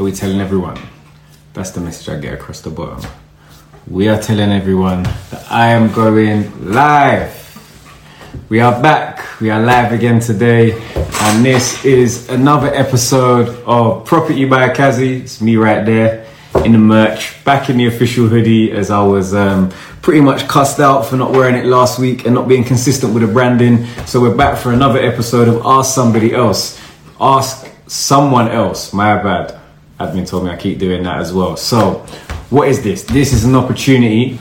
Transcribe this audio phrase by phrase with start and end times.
[0.00, 0.78] Are we telling everyone?
[1.52, 3.06] That's the message I get across the bottom.
[3.86, 7.36] We are telling everyone that I am going live.
[8.48, 9.38] We are back.
[9.42, 10.72] We are live again today.
[10.94, 15.18] And this is another episode of Property by Kazi.
[15.18, 16.24] It's me right there
[16.64, 19.68] in the merch, back in the official hoodie as I was um,
[20.00, 23.22] pretty much cussed out for not wearing it last week and not being consistent with
[23.22, 23.84] the branding.
[24.06, 26.80] So we're back for another episode of Ask Somebody Else.
[27.20, 28.94] Ask someone else.
[28.94, 29.59] My bad.
[30.00, 31.56] Admin told me I keep doing that as well.
[31.56, 32.06] So,
[32.48, 33.02] what is this?
[33.04, 34.38] This is an opportunity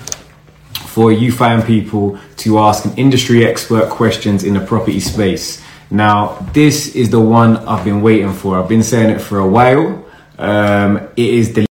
[0.87, 5.61] for you fine people to ask an industry expert questions in the property space.
[5.91, 8.57] Now, this is the one I've been waiting for.
[8.57, 10.05] I've been saying it for a while.
[10.37, 11.65] Um, it is the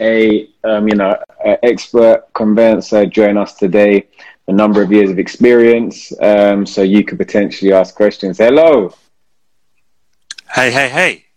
[0.00, 1.16] a um, you know
[1.62, 4.06] expert conveyancer join us today.
[4.48, 8.38] A number of years of experience, um, so you could potentially ask questions.
[8.38, 8.94] Hello.
[10.50, 11.27] Hey, hey, hey.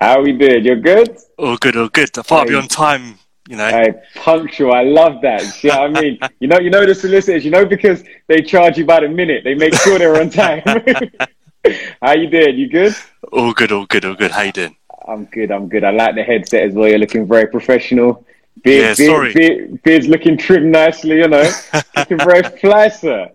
[0.00, 0.64] How are we doing?
[0.64, 1.18] You're good?
[1.36, 2.16] All good, all good.
[2.18, 3.68] I thought I'd be on time, you know.
[3.68, 4.72] Hey, punctual.
[4.72, 5.42] I love that.
[5.42, 6.18] See what I mean?
[6.40, 9.44] you know, you know the solicitors, you know, because they charge you by the minute.
[9.44, 10.62] They make sure they're on time.
[12.02, 12.56] How you doing?
[12.56, 12.94] You good?
[13.30, 14.30] All good, all good, all good.
[14.30, 14.74] How you doing?
[15.06, 15.84] I'm good, I'm good.
[15.84, 16.88] I like the headset as well.
[16.88, 18.24] You're looking very professional.
[18.64, 19.34] Beard, yeah, sorry.
[19.34, 21.50] Beard, beard's looking trimmed nicely, you know.
[21.94, 23.30] looking very fly, sir.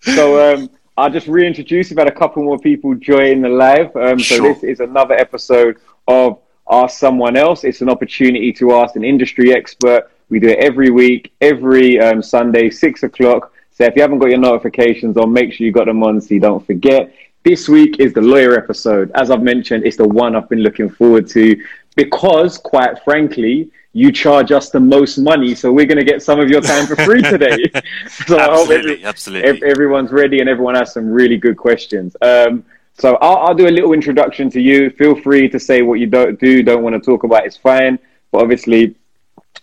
[0.00, 1.90] So, um, I'll just reintroduce.
[1.90, 3.94] We've had a couple more people join the live.
[3.96, 4.54] Um, so sure.
[4.54, 5.78] this is another episode
[6.10, 7.62] of Ask Someone Else.
[7.64, 10.10] It's an opportunity to ask an industry expert.
[10.28, 13.52] We do it every week, every um, Sunday, six o'clock.
[13.70, 16.34] So if you haven't got your notifications on, make sure you got them on so
[16.34, 17.14] you don't forget.
[17.44, 19.10] This week is the lawyer episode.
[19.14, 21.56] As I've mentioned, it's the one I've been looking forward to
[21.96, 26.38] because, quite frankly, you charge us the most money, so we're going to get some
[26.38, 27.56] of your time for free today.
[28.08, 29.68] so absolutely, I hope every, absolutely.
[29.68, 32.16] everyone's ready and everyone has some really good questions.
[32.20, 32.64] Um,
[33.00, 34.90] so I'll, I'll, do a little introduction to you.
[34.90, 37.46] Feel free to say what you don't do, don't want to talk about.
[37.46, 37.98] It's fine,
[38.30, 38.94] but obviously,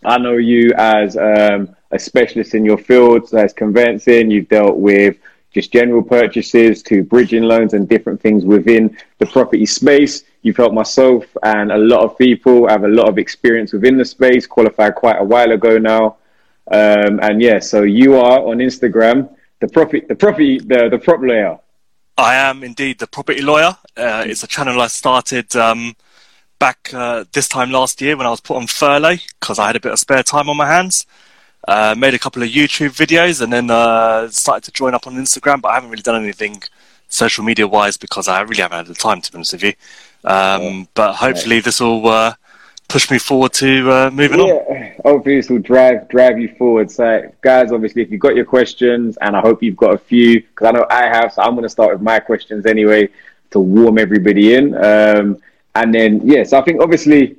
[0.03, 4.31] I know you as um, a specialist in your field, so as conveyancing.
[4.31, 5.17] You've dealt with
[5.51, 10.23] just general purchases to bridging loans and different things within the property space.
[10.41, 14.05] You've helped myself and a lot of people have a lot of experience within the
[14.05, 16.17] space, qualified quite a while ago now.
[16.71, 21.21] Um, and yeah, so you are on Instagram, the property, the property, the, the prop
[21.21, 21.59] lawyer.
[22.17, 23.77] I am indeed the property lawyer.
[23.95, 25.95] Uh, it's a channel I started um,
[26.57, 29.75] back uh, this time last year when I was put on furlough because I had
[29.75, 31.05] a bit of spare time on my hands.
[31.67, 35.13] Uh, made a couple of YouTube videos and then uh, started to join up on
[35.15, 36.63] Instagram, but I haven't really done anything
[37.07, 39.73] social media wise because I really haven't had the time to be honest with you.
[40.23, 40.83] Um, yeah.
[40.95, 42.33] But hopefully, this will uh,
[42.87, 44.93] push me forward to uh, moving yeah.
[45.03, 45.21] on.
[45.23, 46.89] This will drive drive you forward.
[46.89, 50.41] So, guys, obviously, if you've got your questions, and I hope you've got a few,
[50.41, 53.09] because I know I have, so I'm going to start with my questions anyway
[53.51, 54.75] to warm everybody in.
[54.75, 55.37] Um,
[55.75, 57.37] and then, yes, yeah, so I think obviously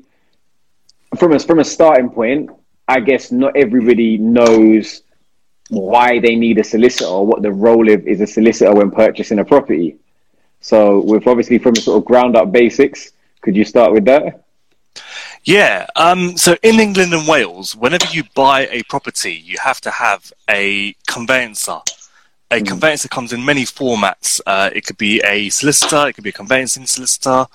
[1.18, 2.50] from a from a starting point,
[2.86, 5.02] I guess not everybody knows
[5.70, 9.38] why they need a solicitor or what the role of is a solicitor when purchasing
[9.38, 9.96] a property.
[10.60, 14.44] So, with obviously from a sort of ground up basics, could you start with that?
[15.44, 15.86] Yeah.
[15.96, 20.32] Um, so in England and Wales, whenever you buy a property, you have to have
[20.50, 21.78] a conveyancer.
[22.50, 22.66] A mm.
[22.66, 24.40] conveyancer comes in many formats.
[24.46, 27.46] Uh, it could be a solicitor, it could be a conveyancing solicitor,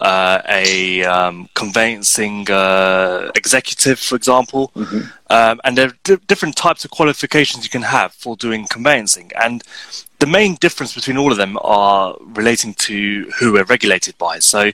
[0.00, 4.72] uh, a um, conveyancing uh, executive, for example.
[4.74, 5.00] Mm-hmm.
[5.30, 9.30] Um, and there are d- different types of qualifications you can have for doing conveyancing.
[9.40, 9.62] And
[10.22, 14.38] the main difference between all of them are relating to who we're regulated by.
[14.38, 14.70] So,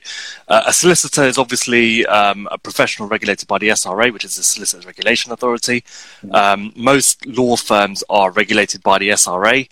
[0.47, 4.43] uh, a solicitor is obviously um, a professional regulated by the SRA, which is the
[4.43, 5.81] Solicitors Regulation Authority.
[5.81, 6.35] Mm-hmm.
[6.35, 9.67] Um, most law firms are regulated by the SRA.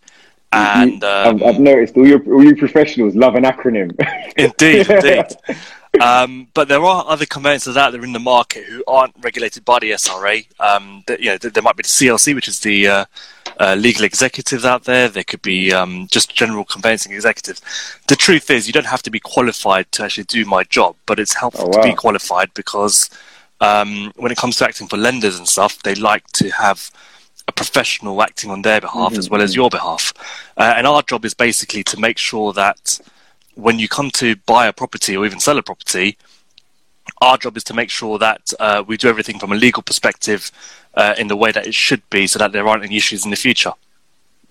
[0.52, 3.92] And um, I've, I've, noticed all your all you professionals love an acronym.
[4.38, 5.28] indeed, indeed.
[6.02, 9.78] Um, but there are other conveyancers out there in the market who aren't regulated by
[9.78, 10.48] the SRA.
[10.60, 13.06] Um, that, you know, there might be the CLC, which is the uh,
[13.60, 15.10] uh, legal executives out there.
[15.10, 17.62] There could be um, just general conveyancing executives.
[18.08, 21.20] The truth is, you don't have to be qualified to actually do my job, but
[21.20, 21.84] it's helpful oh, wow.
[21.84, 23.10] to be qualified because
[23.62, 26.92] um, when it comes to acting for lenders and stuff, they like to have
[27.48, 29.20] a professional acting on their behalf mm-hmm.
[29.20, 29.62] as well as mm-hmm.
[29.62, 30.14] your behalf.
[30.58, 33.00] Uh, and our job is basically to make sure that
[33.56, 36.18] when you come to buy a property or even sell a property,
[37.22, 40.52] our job is to make sure that uh, we do everything from a legal perspective
[40.94, 43.32] uh, in the way that it should be so that there aren't any issues in
[43.32, 43.74] the future.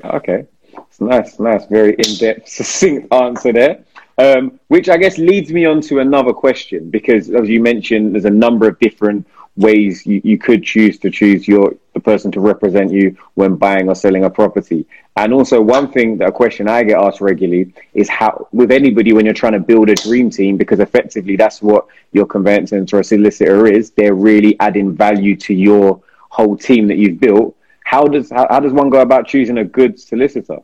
[0.05, 0.47] Okay.
[0.73, 3.85] It's nice, nice, very in depth, succinct answer there.
[4.19, 8.25] Um, which I guess leads me on to another question because, as you mentioned, there's
[8.25, 12.41] a number of different ways you, you could choose to choose your the person to
[12.41, 14.87] represent you when buying or selling a property.
[15.17, 19.15] And also one thing that a question I get asked regularly is how with anybody
[19.15, 23.01] when you're trying to build a dream team, because effectively that's what your conveyancing or
[23.01, 27.57] a solicitor is, they're really adding value to your whole team that you've built.
[27.85, 30.59] How does how, how does one go about choosing a good solicitor?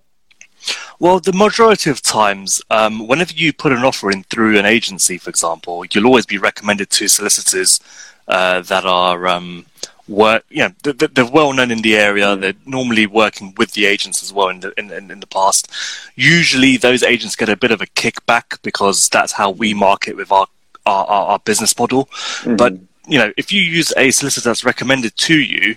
[1.03, 5.19] Well, the majority of times, um, whenever you put an offer in through an agency,
[5.19, 7.81] for example, you'll always be recommended to solicitors
[8.29, 9.67] uh, that are um,
[10.07, 10.45] work.
[10.49, 12.37] You know, they're, they're, well known in the area.
[12.37, 15.69] They're normally working with the agents as well in the in, in, in the past.
[16.15, 20.31] Usually, those agents get a bit of a kickback because that's how we market with
[20.31, 20.47] our
[20.87, 22.05] our, our business model.
[22.05, 22.55] Mm-hmm.
[22.55, 22.75] But
[23.09, 25.75] you know, if you use a solicitor that's recommended to you,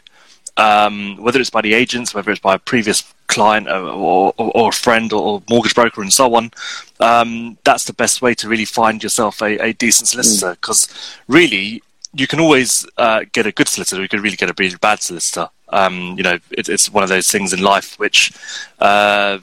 [0.58, 4.70] um, whether it's by the agents, whether it's by a previous client or, or, or
[4.70, 6.52] a friend or mortgage broker and so on,
[7.00, 11.20] um, that's the best way to really find yourself a, a decent solicitor because mm.
[11.28, 14.02] really you can always uh, get a good solicitor.
[14.02, 15.50] You can really get a really bad solicitor.
[15.70, 18.32] Um, you know, it, it's one of those things in life which
[18.80, 19.40] uh,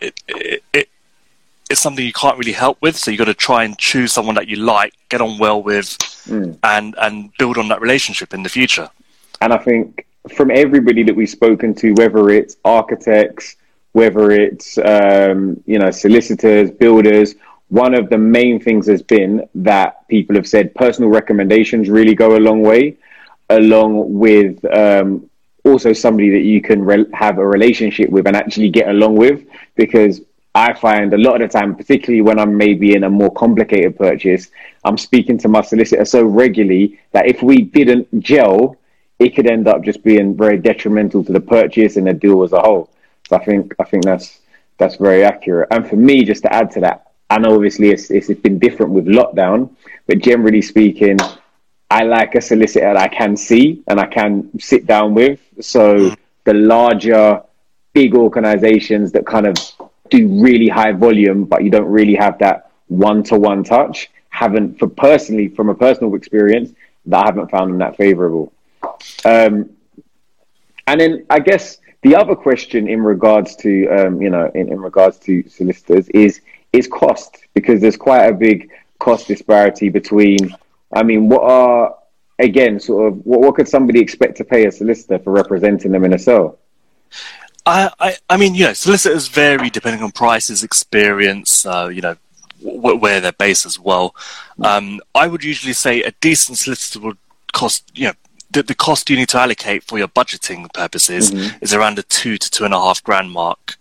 [0.00, 0.20] it,
[0.72, 0.88] it,
[1.70, 2.96] it's something you can't really help with.
[2.96, 5.86] So you've got to try and choose someone that you like, get on well with,
[6.26, 6.58] mm.
[6.62, 8.90] and and build on that relationship in the future.
[9.40, 13.56] And I think from everybody that we've spoken to, whether it's architects,
[13.92, 17.34] whether it's um, you know solicitors, builders,
[17.68, 22.36] one of the main things has been that people have said personal recommendations really go
[22.36, 22.96] a long way,
[23.50, 25.28] along with um,
[25.64, 29.44] also somebody that you can re- have a relationship with and actually get along with.
[29.76, 30.20] Because
[30.54, 33.96] I find a lot of the time, particularly when I'm maybe in a more complicated
[33.96, 34.50] purchase,
[34.84, 38.76] I'm speaking to my solicitor so regularly that if we didn't gel,
[39.18, 42.52] it could end up just being very detrimental to the purchase and the deal as
[42.52, 42.90] a whole.
[43.28, 44.40] So I think I think that's
[44.78, 45.68] that's very accurate.
[45.70, 48.92] And for me, just to add to that, I know obviously it's, it's been different
[48.92, 49.70] with lockdown,
[50.06, 51.18] but generally speaking,
[51.90, 55.40] I like a solicitor that I can see and I can sit down with.
[55.60, 56.14] So
[56.44, 57.42] the larger,
[57.92, 59.56] big organizations that kind of
[60.10, 64.78] do really high volume, but you don't really have that one to one touch, haven't,
[64.78, 66.72] for personally, from a personal experience,
[67.06, 68.52] that I haven't found them that favorable.
[69.24, 69.70] Um,
[70.86, 74.80] and then I guess the other question in regards to um, you know in, in
[74.80, 76.40] regards to solicitors is
[76.72, 80.54] is cost because there's quite a big cost disparity between.
[80.92, 81.96] I mean, what are
[82.38, 86.04] again sort of what, what could somebody expect to pay a solicitor for representing them
[86.04, 86.58] in a sale?
[87.66, 92.16] I, I, I mean, you know, solicitors vary depending on prices, experience, uh, you know,
[92.62, 94.14] w- where they're based as well.
[94.60, 97.18] Um, I would usually say a decent solicitor would
[97.52, 98.12] cost, you know,
[98.54, 101.56] the, the cost you need to allocate for your budgeting purposes mm-hmm.
[101.62, 103.76] is around the two to two and a half grand mark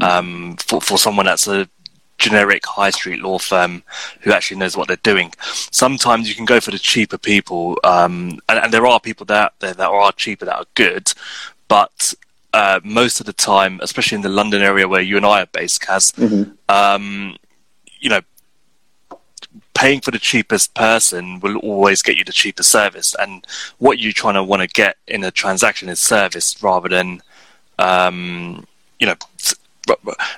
[0.00, 1.68] um, for for someone that's a
[2.18, 3.82] generic high street law firm
[4.20, 5.32] who actually knows what they're doing.
[5.72, 9.54] Sometimes you can go for the cheaper people, um, and, and, there are people that
[9.58, 11.12] there that are cheaper that are good,
[11.66, 12.14] but
[12.52, 15.46] uh, most of the time, especially in the London area where you and I are
[15.46, 16.52] based, Kaz, mm-hmm.
[16.68, 17.36] um,
[17.98, 18.20] you know,
[19.74, 23.14] paying for the cheapest person will always get you the cheapest service.
[23.18, 23.46] And
[23.78, 27.22] what you're trying to want to get in a transaction is service rather than,
[27.78, 28.66] um,
[28.98, 29.16] you know,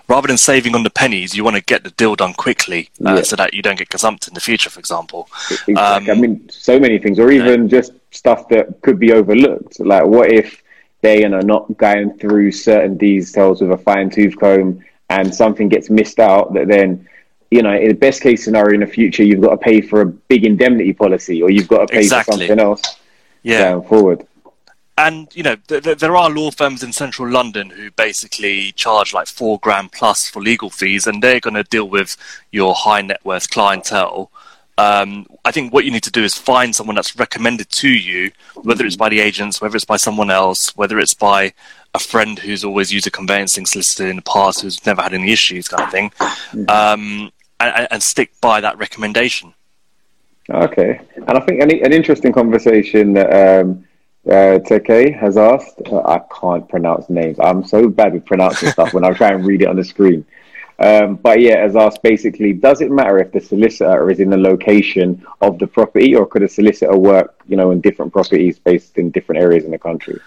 [0.08, 3.16] rather than saving on the pennies, you want to get the deal done quickly uh,
[3.16, 3.22] yeah.
[3.22, 5.28] so that you don't get gazumped in the future, for example.
[5.50, 5.74] Exactly.
[5.74, 9.80] Um, I mean, so many things, or even just stuff that could be overlooked.
[9.80, 10.62] Like, what if
[11.02, 15.68] they you know not going through certain details with a fine tooth comb, and something
[15.68, 17.06] gets missed out that then
[17.50, 20.00] you know, in the best case scenario in the future, you've got to pay for
[20.00, 22.34] a big indemnity policy or you've got to pay exactly.
[22.34, 22.82] for something else
[23.42, 23.72] yeah.
[23.72, 24.26] going forward.
[24.96, 29.12] And, you know, th- th- there are law firms in central London who basically charge
[29.12, 32.16] like four grand plus for legal fees and they're going to deal with
[32.52, 34.30] your high net worth clientele.
[34.76, 38.32] Um, I think what you need to do is find someone that's recommended to you,
[38.62, 41.52] whether it's by the agents, whether it's by someone else, whether it's by
[41.94, 45.30] a friend who's always used a conveyancing solicitor in the past who's never had any
[45.30, 46.10] issues, kind of thing.
[46.10, 46.68] Mm-hmm.
[46.68, 49.54] Um, and, and stick by that recommendation.
[50.50, 53.86] Okay, and I think an, an interesting conversation that um,
[54.26, 55.80] uh, Teke has asked.
[55.86, 57.38] Uh, I can't pronounce names.
[57.40, 60.26] I'm so bad with pronouncing stuff when I try and read it on the screen.
[60.78, 64.36] Um, but yeah, as asked basically, does it matter if the solicitor is in the
[64.36, 68.98] location of the property, or could a solicitor work, you know, in different properties based
[68.98, 70.18] in different areas in the country?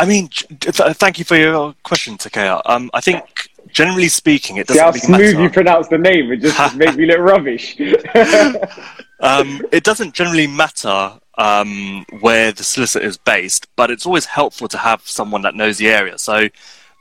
[0.00, 2.62] I mean, th- thank you for your question, Takea.
[2.64, 3.24] Um, I think
[3.68, 5.42] generally speaking, it doesn't See how really smooth matter.
[5.42, 6.32] you pronounce the name.
[6.32, 7.76] It just makes me look rubbish.
[9.20, 14.68] um, it doesn't generally matter um, where the solicitor is based, but it's always helpful
[14.68, 16.18] to have someone that knows the area.
[16.18, 16.48] So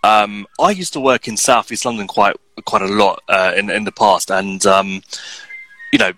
[0.04, 3.70] um, I used to work in South East London quite quite a lot uh, in
[3.70, 5.02] in the past, and um,
[5.92, 6.12] you know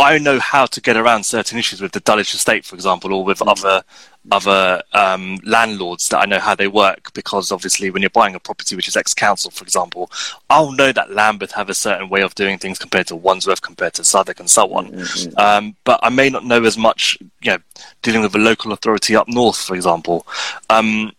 [0.00, 3.22] I know how to get around certain issues with the Dulwich estate, for example, or
[3.22, 3.50] with mm.
[3.50, 3.82] other
[4.30, 7.12] other um, landlords that I know how they work.
[7.12, 10.10] Because obviously, when you're buying a property which is ex-council, for example,
[10.48, 13.92] I'll know that Lambeth have a certain way of doing things compared to Wandsworth, compared
[13.94, 14.90] to Southwark, and so on.
[14.90, 15.38] Mm-hmm.
[15.38, 17.58] Um, but I may not know as much, you know,
[18.00, 20.26] dealing with a local authority up north, for example.
[20.70, 21.12] Um,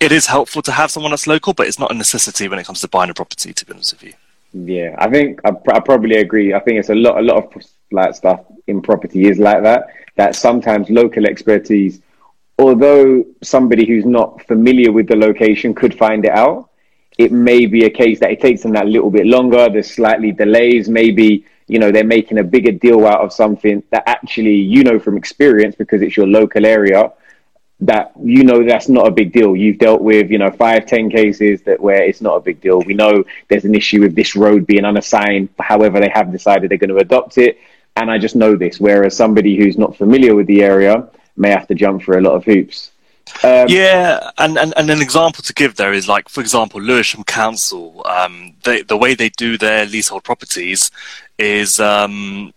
[0.00, 2.66] it, is helpful to have someone that's local, but it's not a necessity when it
[2.66, 3.52] comes to buying a property.
[3.52, 4.12] To be honest with you.
[4.52, 6.54] Yeah, I think I, I probably agree.
[6.54, 9.86] I think it's a lot, a lot of like stuff in property is like that.
[10.16, 12.00] That sometimes local expertise,
[12.58, 16.70] although somebody who's not familiar with the location could find it out,
[17.18, 19.68] it may be a case that it takes them that little bit longer.
[19.68, 20.88] There's slightly delays.
[20.88, 24.98] Maybe you know they're making a bigger deal out of something that actually you know
[24.98, 27.12] from experience because it's your local area
[27.86, 29.54] that you know that's not a big deal.
[29.54, 32.80] You've dealt with you know five, ten cases that where it's not a big deal.
[32.80, 35.50] We know there's an issue with this road being unassigned.
[35.58, 37.58] However, they have decided they're going to adopt it,
[37.96, 38.80] and I just know this.
[38.80, 42.34] Whereas somebody who's not familiar with the area may have to jump through a lot
[42.34, 42.90] of hoops.
[43.42, 47.24] Um, yeah, and, and, and an example to give there is like, for example, Lewisham
[47.24, 48.02] Council.
[48.06, 50.90] Um, they, the way they do their leasehold properties
[51.38, 52.52] is um,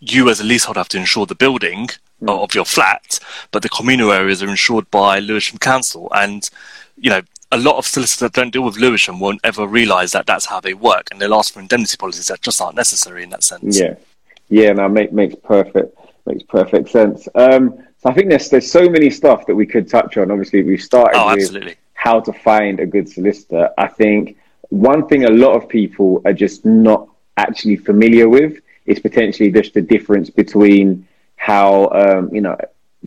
[0.00, 1.88] you as a leasehold have to insure the building
[2.22, 2.42] mm.
[2.42, 3.18] of your flat,
[3.50, 6.08] but the communal areas are insured by Lewisham Council.
[6.14, 6.48] And,
[6.96, 10.26] you know, a lot of solicitors that don't deal with Lewisham won't ever realise that
[10.26, 13.30] that's how they work, and they'll ask for indemnity policies that just aren't necessary in
[13.30, 13.80] that sense.
[13.80, 13.94] Yeah,
[14.48, 15.96] yeah, no, make, makes perfect
[16.26, 17.26] makes perfect sense.
[17.34, 20.30] Um, so I think there's there's so many stuff that we could touch on.
[20.30, 23.70] Obviously, we started oh, with how to find a good solicitor.
[23.78, 24.36] I think
[24.68, 27.08] one thing a lot of people are just not
[27.38, 31.07] actually familiar with is potentially just the difference between
[31.48, 32.56] how um, you know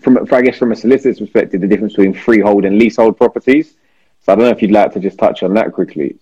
[0.01, 3.75] from I guess from a solicitor's perspective, the difference between freehold and leasehold properties.
[4.23, 6.17] So I don't know if you'd like to just touch on that quickly.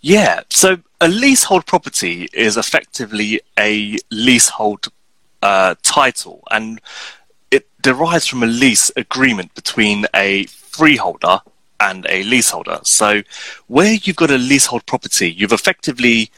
[0.00, 4.88] Yeah, so a leasehold property is effectively a leasehold
[5.42, 6.80] uh, title, and
[7.50, 11.40] it derives from a lease agreement between a freeholder
[11.80, 12.80] and a leaseholder.
[12.84, 13.22] So,
[13.66, 16.30] where you've got a leasehold property, you've effectively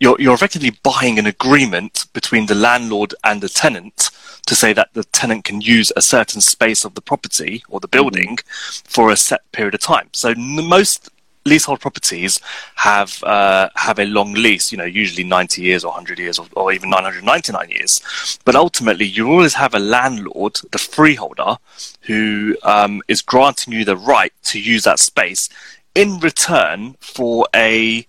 [0.00, 4.10] you're, you're effectively buying an agreement between the landlord and the tenant
[4.46, 7.88] to say that the tenant can use a certain space of the property or the
[7.88, 8.88] building mm-hmm.
[8.88, 10.08] for a set period of time.
[10.12, 11.10] So most
[11.46, 12.40] leasehold properties
[12.74, 16.46] have uh, have a long lease, you know, usually 90 years or 100 years or,
[16.54, 18.38] or, even 999 years.
[18.44, 21.56] But ultimately, you always have a landlord, the freeholder,
[22.02, 25.48] who um, is granting you the right to use that space
[25.94, 28.06] in return for a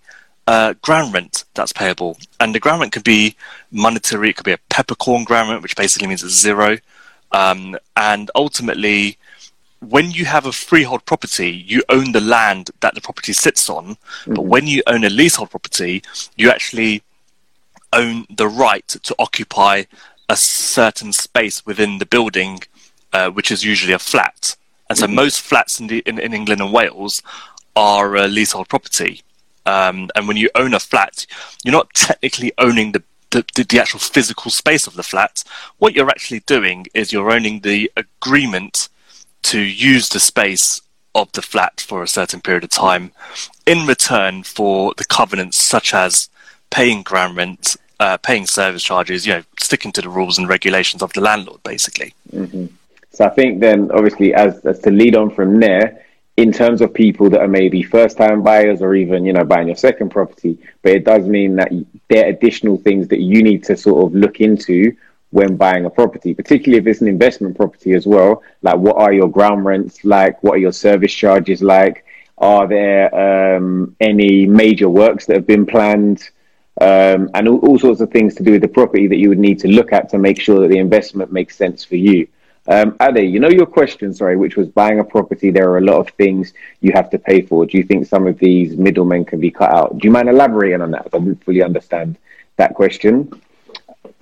[0.48, 2.16] uh, ground rent that's payable.
[2.40, 3.36] And the ground rent could be
[3.70, 6.78] monetary, it could be a peppercorn ground rent, which basically means it's zero.
[7.32, 9.18] Um, and ultimately,
[9.80, 13.84] when you have a freehold property, you own the land that the property sits on.
[13.88, 14.34] Mm-hmm.
[14.34, 16.02] But when you own a leasehold property,
[16.36, 17.02] you actually
[17.92, 19.84] own the right to occupy
[20.30, 22.60] a certain space within the building,
[23.12, 24.56] uh, which is usually a flat.
[24.88, 25.14] And so mm-hmm.
[25.14, 27.22] most flats in, the, in, in, England and Wales
[27.76, 29.22] are a leasehold property.
[29.68, 31.26] Um, and when you own a flat,
[31.62, 35.44] you're not technically owning the, the, the, actual physical space of the flat.
[35.76, 38.88] What you're actually doing is you're owning the agreement
[39.42, 40.80] to use the space
[41.14, 43.12] of the flat for a certain period of time
[43.66, 46.30] in return for the covenants such as
[46.70, 51.02] paying ground rent, uh, paying service charges, you know, sticking to the rules and regulations
[51.02, 52.14] of the landlord, basically.
[52.32, 52.66] Mm-hmm.
[53.10, 56.02] So I think then, obviously, as, as to lead on from there,
[56.38, 59.66] in terms of people that are maybe first time buyers or even you know buying
[59.66, 61.68] your second property but it does mean that
[62.08, 64.96] there are additional things that you need to sort of look into
[65.30, 68.44] when buying a property particularly if it's an investment property as well.
[68.62, 70.40] Like what are your ground rents like?
[70.44, 72.04] What are your service charges like?
[72.38, 73.12] Are there
[73.56, 76.30] um, any major works that have been planned?
[76.80, 79.40] Um, and all, all sorts of things to do with the property that you would
[79.40, 82.28] need to look at to make sure that the investment makes sense for you
[82.68, 85.50] um, you know your question, sorry, which was buying a property.
[85.50, 87.64] There are a lot of things you have to pay for.
[87.64, 89.98] Do you think some of these middlemen can be cut out?
[89.98, 91.08] Do you mind elaborating on that?
[91.12, 92.18] I didn't fully understand
[92.56, 93.32] that question.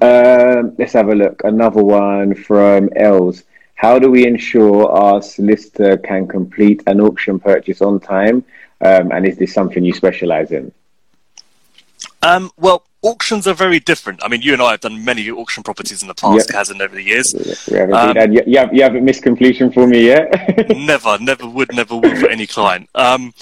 [0.01, 1.43] Um, let's have a look.
[1.45, 3.45] Another one from Els.
[3.75, 8.45] How do we ensure our solicitor can complete an auction purchase on time?
[8.81, 10.73] Um, and is this something you specialize in?
[12.23, 14.23] Um, well, auctions are very different.
[14.23, 16.57] I mean, you and I have done many auction properties in the past, yep.
[16.57, 17.35] hasn't over the years.
[17.71, 20.69] Yeah, um, you, you, have, you haven't missed completion for me yet.
[20.77, 22.89] never, never would, never would for any client.
[22.95, 23.33] Um,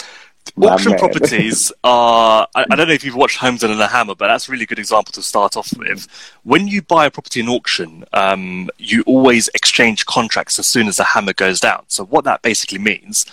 [0.63, 2.47] auction properties are.
[2.55, 4.67] I, I, don't know if you've watched Homes Under the Hammer, but that's a really
[4.67, 6.07] good example to start off with.
[6.45, 10.97] When you buy a property in auction, um, you always exchange contracts as soon as
[10.97, 11.85] the hammer goes down.
[11.89, 13.27] So what that basically means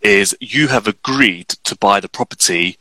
[0.00, 2.76] is you have agreed to buy the property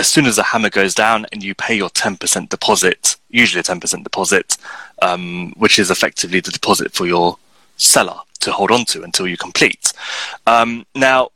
[0.00, 3.62] as soon as the hammer goes down and you pay your 10% deposit, usually a
[3.62, 4.56] 10% deposit,
[5.02, 7.36] um, which is effectively the deposit for your
[7.76, 9.92] seller to hold on to until you complete.
[10.46, 11.28] Um, now,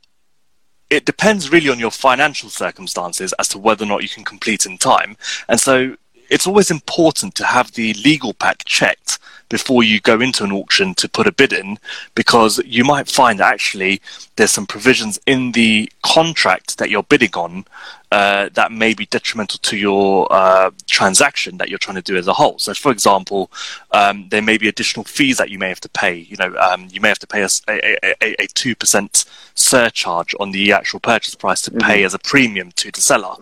[0.89, 4.65] it depends really on your financial circumstances as to whether or not you can complete
[4.65, 5.15] in time.
[5.47, 5.95] And so
[6.31, 10.93] it's always important to have the legal pack checked before you go into an auction
[10.95, 11.77] to put a bid in
[12.15, 14.01] because you might find that actually
[14.35, 17.65] there's some provisions in the contract that you're bidding on
[18.11, 22.27] uh, that may be detrimental to your uh, transaction that you're trying to do as
[22.27, 22.57] a whole.
[22.59, 23.51] So, for example,
[23.91, 26.15] um, there may be additional fees that you may have to pay.
[26.15, 29.25] You know, um, you may have to pay a two percent
[29.55, 31.79] surcharge on the actual purchase price to mm-hmm.
[31.79, 33.35] pay as a premium to the seller.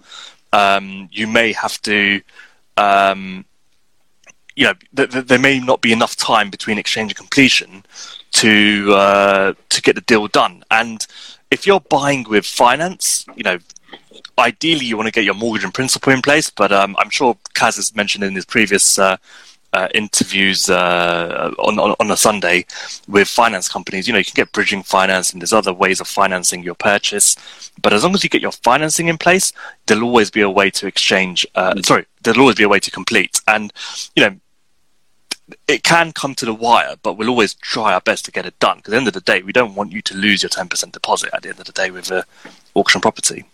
[0.53, 2.21] Um, you may have to
[2.77, 3.45] um,
[4.55, 7.83] you know, th- th- there may not be enough time between exchange and completion
[8.31, 10.63] to uh, to get the deal done.
[10.71, 11.05] And
[11.51, 13.59] if you're buying with finance, you know,
[14.37, 16.49] ideally you want to get your mortgage and principal in place.
[16.49, 19.17] But um, I'm sure Kaz has mentioned in his previous uh,
[19.73, 22.65] uh, interviews uh, on, on, on a Sunday
[23.07, 24.07] with finance companies.
[24.07, 27.35] You know, you can get bridging finance, and there's other ways of financing your purchase.
[27.81, 29.51] But as long as you get your financing in place,
[29.85, 31.45] there'll always be a way to exchange.
[31.55, 33.41] Uh, sorry, there'll always be a way to complete.
[33.47, 33.73] And
[34.15, 34.35] you know,
[35.67, 38.57] it can come to the wire, but we'll always try our best to get it
[38.59, 38.77] done.
[38.77, 40.91] Because at the end of the day, we don't want you to lose your 10%
[40.91, 42.25] deposit at the end of the day with a
[42.73, 43.45] auction property.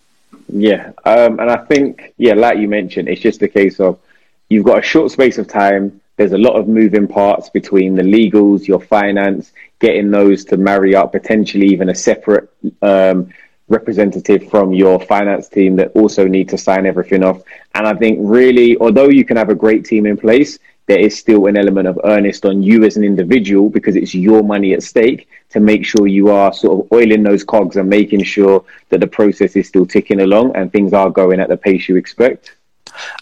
[0.48, 4.00] Yeah, um, and I think, yeah, like you mentioned, it's just a case of
[4.50, 6.00] you've got a short space of time.
[6.18, 10.96] There's a lot of moving parts between the legals, your finance, getting those to marry
[10.96, 12.50] up, potentially even a separate
[12.82, 13.32] um,
[13.70, 17.42] representative from your finance team that also need to sign everything off.
[17.76, 21.16] And I think really, although you can have a great team in place, there is
[21.16, 24.82] still an element of earnest on you as an individual because it's your money at
[24.82, 29.00] stake to make sure you are sort of oiling those cogs and making sure that
[29.00, 32.56] the process is still ticking along and things are going at the pace you expect.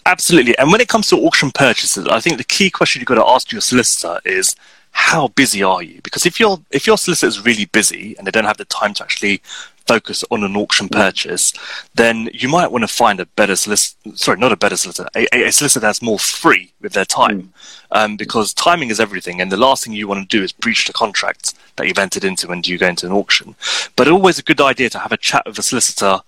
[0.06, 0.56] Absolutely.
[0.56, 3.28] And when it comes to auction purchases, I think the key question you've got to
[3.28, 4.56] ask your solicitor is
[4.92, 6.00] how busy are you?
[6.02, 8.94] Because if your if your solicitor is really busy and they don't have the time
[8.94, 9.42] to actually
[9.88, 11.52] focus on an auction purchase,
[11.94, 13.96] then you might want to find a better solicitor.
[14.14, 17.48] Sorry, not a better solicitor, a, a solicitor that's more free with their time, mm.
[17.98, 20.86] um, because timing is everything, and the last thing you want to do is breach
[20.86, 23.56] the contract that you've entered into when you go into an auction.
[23.96, 26.20] But always a good idea to have a chat with a solicitor.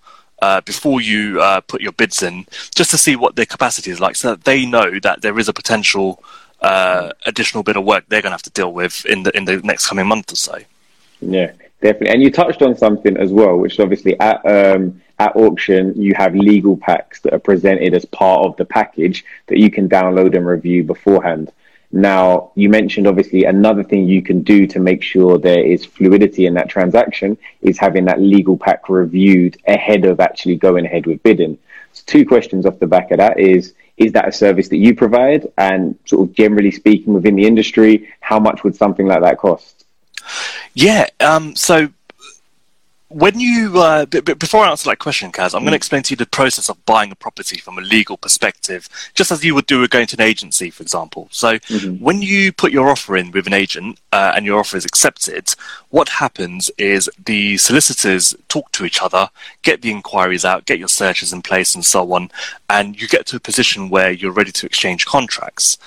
[0.43, 4.01] Uh, before you uh, put your bids in, just to see what their capacity is
[4.01, 6.25] like, so that they know that there is a potential
[6.63, 9.45] uh, additional bit of work they're going to have to deal with in the in
[9.45, 10.59] the next coming month or so.
[11.21, 15.35] Yeah, Definitely, and you touched on something as well, which is obviously at um, at
[15.35, 19.71] auction you have legal packs that are presented as part of the package that you
[19.71, 21.51] can download and review beforehand.
[21.93, 26.47] Now, you mentioned obviously another thing you can do to make sure there is fluidity
[26.47, 31.23] in that transaction is having that legal pack reviewed ahead of actually going ahead with
[31.23, 31.59] bidding.
[31.93, 34.95] So two questions off the back of that is is that a service that you
[34.95, 39.39] provide and sort of generally speaking within the industry how much would something like that
[39.39, 39.80] cost
[40.75, 41.07] yeah.
[41.21, 41.89] Um, so
[43.11, 45.65] when you uh, b- b- before I answer that question, Kaz, I'm mm.
[45.65, 48.89] going to explain to you the process of buying a property from a legal perspective,
[49.15, 51.27] just as you would do with going to an agency, for example.
[51.33, 52.03] So mm-hmm.
[52.03, 55.53] when you put your offer in with an agent uh, and your offer is accepted,
[55.89, 59.29] what happens is the solicitors talk to each other,
[59.63, 62.31] get the inquiries out, get your searches in place, and so on,
[62.69, 65.79] and you get to a position where you're ready to exchange contracts.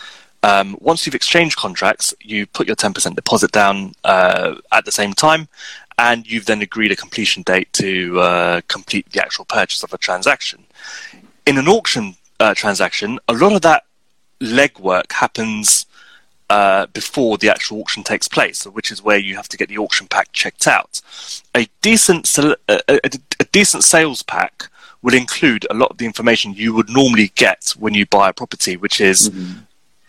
[0.44, 5.14] Um, once you've exchanged contracts, you put your 10% deposit down uh, at the same
[5.14, 5.48] time,
[5.98, 9.98] and you've then agreed a completion date to uh, complete the actual purchase of a
[9.98, 10.66] transaction.
[11.48, 13.86] In an auction uh, transaction, a lot of that
[14.42, 15.86] legwork happens
[16.50, 19.78] uh, before the actual auction takes place, which is where you have to get the
[19.78, 21.00] auction pack checked out.
[21.56, 23.00] A decent, a, a,
[23.40, 24.70] a decent sales pack
[25.02, 28.34] will include a lot of the information you would normally get when you buy a
[28.34, 29.60] property, which is mm-hmm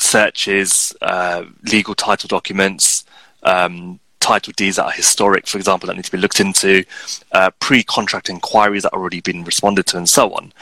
[0.04, 3.04] searches, uh, legal title documents,
[3.42, 6.84] um, title deeds that are historic, for example, that need to be looked into,
[7.32, 10.52] uh, pre-contract inquiries that have already been responded to, and so on.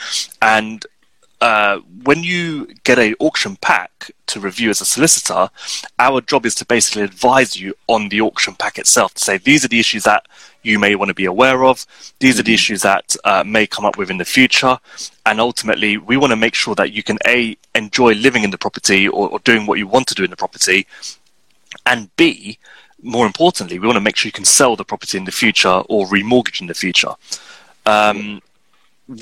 [0.41, 0.85] And
[1.43, 5.51] uh, when you get an auction pack to review as a solicitor,
[5.99, 9.65] our job is to basically advise you on the auction pack itself to say these
[9.65, 10.25] are the issues that
[10.63, 11.85] you may want to be aware of,
[12.21, 12.55] these are the mm-hmm.
[12.55, 14.79] issues that uh, may come up with in the future,
[15.27, 18.59] and ultimately we want to make sure that you can a enjoy living in the
[18.59, 20.87] property or, or doing what you want to do in the property,
[21.87, 22.57] and b
[23.05, 25.83] more importantly, we want to make sure you can sell the property in the future
[25.89, 27.13] or remortgage in the future.
[27.85, 28.41] Um,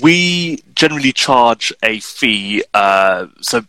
[0.01, 2.63] we generally charge a fee.
[2.73, 3.63] Uh, so,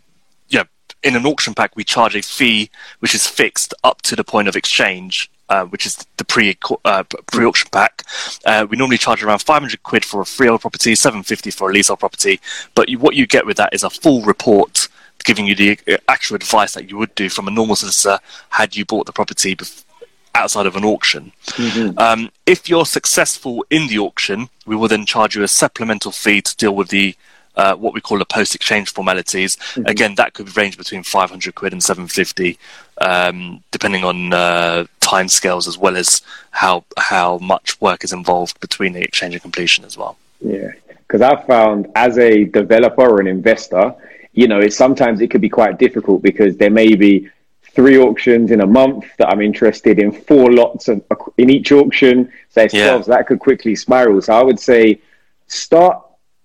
[0.48, 0.64] yeah,
[1.02, 4.48] in an auction pack, we charge a fee which is fixed up to the point
[4.48, 5.30] of exchange.
[5.52, 6.56] uh, which is the pre
[6.86, 8.04] uh, pre auction pack.
[8.46, 12.00] Uh, we normally charge around 500 quid for a freehold property, 750 for a leasehold
[12.00, 12.40] property.
[12.74, 14.88] But you, what you get with that is a full report
[15.24, 18.74] giving you the uh, actual advice that you would do from a normal solicitor had
[18.74, 19.84] you bought the property bef-
[20.34, 21.32] outside of an auction.
[21.46, 21.98] Mm-hmm.
[21.98, 26.42] Um, if you're successful in the auction, we will then charge you a supplemental fee
[26.42, 27.14] to deal with the
[27.54, 29.56] uh, what we call the post-exchange formalities.
[29.56, 29.86] Mm-hmm.
[29.86, 32.58] Again, that could range between 500 quid and 750,
[33.02, 38.92] um, depending on uh, timescales as well as how how much work is involved between
[38.94, 40.16] the exchange and completion as well.
[40.40, 43.94] Yeah, because I've found as a developer or an investor,
[44.32, 47.28] you know, it sometimes it could be quite difficult because there may be
[47.74, 51.02] three auctions in a month that I'm interested in four lots of,
[51.38, 52.30] in each auction.
[52.50, 53.00] So, yeah.
[53.00, 54.20] so that could quickly spiral.
[54.20, 55.00] So I would say
[55.46, 56.02] start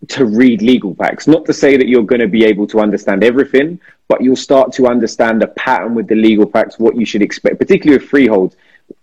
[0.09, 1.27] to read legal packs.
[1.27, 4.71] Not to say that you're going to be able to understand everything, but you'll start
[4.73, 8.55] to understand the pattern with the legal packs, what you should expect, particularly with freehold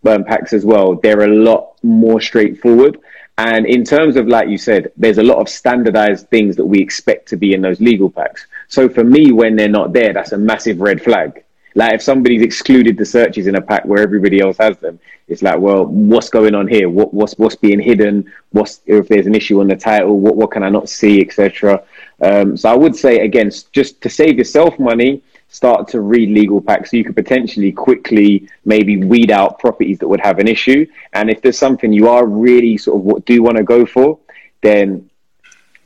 [0.07, 0.95] um, packs as well.
[0.95, 2.99] They're a lot more straightforward.
[3.37, 6.81] And in terms of, like you said, there's a lot of standardized things that we
[6.81, 8.47] expect to be in those legal packs.
[8.69, 11.43] So for me, when they're not there, that's a massive red flag.
[11.75, 15.43] Like if somebody's excluded the searches in a pack where everybody else has them, it's
[15.43, 16.89] like, well, what's going on here?
[16.89, 18.31] What, what's what's being hidden?
[18.53, 20.21] What's if there's an issue on the title?
[20.21, 21.83] What what can I not see, etc.
[22.21, 26.61] Um, so I would say again, just to save yourself money, start to read legal
[26.61, 30.87] packs so you could potentially quickly maybe weed out properties that would have an issue.
[31.13, 34.19] And if there's something you are really sort of what do want to go for,
[34.63, 35.09] then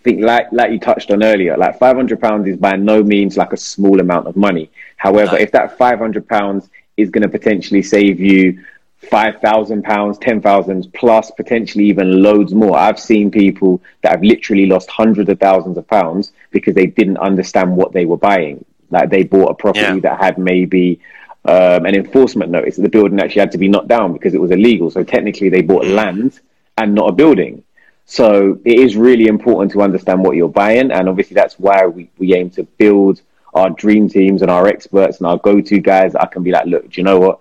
[0.02, 3.36] think like like you touched on earlier, like five hundred pounds is by no means
[3.36, 4.70] like a small amount of money.
[4.96, 5.38] However, no.
[5.38, 8.64] if that five hundred pounds is going to potentially save you
[9.10, 12.76] five thousand pounds, ten thousand plus, potentially even loads more.
[12.76, 17.18] I've seen people that have literally lost hundreds of thousands of pounds because they didn't
[17.18, 18.64] understand what they were buying.
[18.90, 20.00] Like they bought a property yeah.
[20.00, 21.00] that had maybe
[21.44, 24.40] um, an enforcement notice that the building actually had to be knocked down because it
[24.40, 24.90] was illegal.
[24.90, 26.40] So technically, they bought land
[26.76, 27.62] and not a building.
[28.10, 32.08] So it is really important to understand what you're buying, and obviously that's why we,
[32.16, 33.20] we aim to build
[33.52, 36.14] our dream teams and our experts and our go-to guys.
[36.14, 37.40] I can be like, look, do you know what?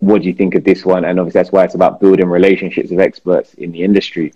[0.00, 1.04] What do you think of this one?
[1.04, 4.34] And obviously that's why it's about building relationships with experts in the industry.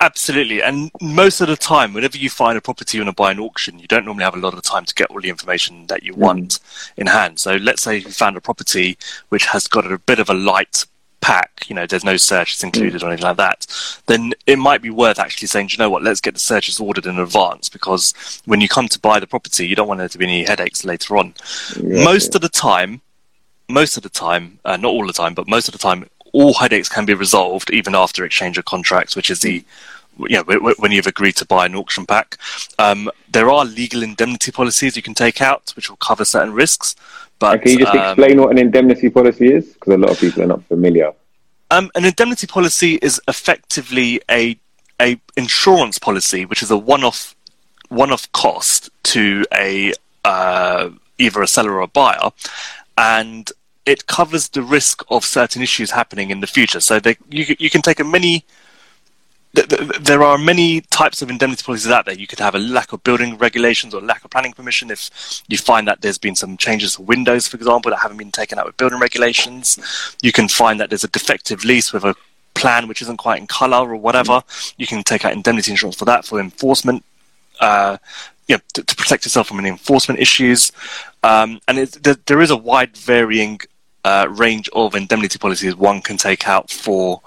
[0.00, 0.62] Absolutely.
[0.62, 3.40] And most of the time, whenever you find a property you want to buy an
[3.40, 6.04] auction, you don't normally have a lot of time to get all the information that
[6.04, 6.18] you mm.
[6.18, 6.60] want
[6.96, 7.40] in hand.
[7.40, 8.98] So let's say you found a property
[9.30, 10.84] which has got a bit of a light
[11.20, 13.66] pack, you know, there's no searches included or anything like that,
[14.06, 17.06] then it might be worth actually saying, you know what, let's get the searches ordered
[17.06, 20.18] in advance because when you come to buy the property, you don't want there to
[20.18, 21.34] be any headaches later on.
[21.80, 23.00] Yeah, most of the time,
[23.68, 26.54] most of the time, uh, not all the time, but most of the time, all
[26.54, 29.64] headaches can be resolved even after exchange of contracts, which is the
[30.18, 32.38] you know, when you've agreed to buy an auction pack.
[32.78, 36.96] Um, there are legal indemnity policies you can take out, which will cover certain risks.
[37.38, 39.74] But can you just um, explain what an indemnity policy is?
[39.74, 41.12] Because a lot of people are not familiar.
[41.70, 44.58] Um, an indemnity policy is effectively a
[45.00, 47.34] a insurance policy, which is a one-off
[47.88, 49.92] one-off cost to a
[50.24, 52.30] uh, either a seller or a buyer,
[52.96, 53.52] and
[53.84, 56.80] it covers the risk of certain issues happening in the future.
[56.80, 58.44] So they, you you can take a many
[59.56, 62.14] there are many types of indemnity policies out there.
[62.14, 65.56] You could have a lack of building regulations or lack of planning permission if you
[65.56, 68.66] find that there's been some changes to windows, for example, that haven't been taken out
[68.66, 69.78] with building regulations.
[70.22, 72.14] You can find that there's a defective lease with a
[72.54, 74.42] plan which isn't quite in color or whatever.
[74.76, 77.04] You can take out indemnity insurance for that for enforcement.
[77.58, 77.96] Uh,
[78.48, 80.70] you know, to, to, protect yourself from any enforcement issues,
[81.24, 83.58] um, and there, there is a wide varying
[84.04, 87.20] uh, range of indemnity policies one can take out for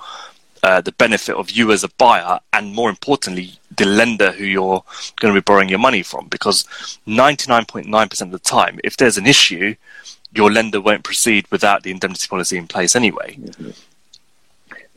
[0.63, 4.83] uh, the benefit of you as a buyer, and more importantly, the lender who you're
[5.17, 6.27] going to be borrowing your money from.
[6.27, 6.63] Because
[7.07, 9.75] 99.9% of the time, if there's an issue,
[10.33, 13.37] your lender won't proceed without the indemnity policy in place anyway.
[13.39, 13.69] Mm-hmm.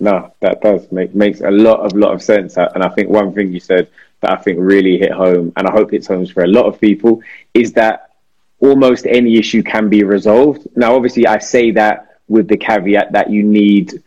[0.01, 2.57] No, that does make makes a lot of lot of sense.
[2.57, 3.89] And I think one thing you said
[4.21, 6.81] that I think really hit home, and I hope it's home for a lot of
[6.81, 7.23] people,
[7.55, 8.11] is that
[8.59, 10.67] almost any issue can be resolved.
[10.77, 14.03] Now, obviously, I say that with the caveat that you need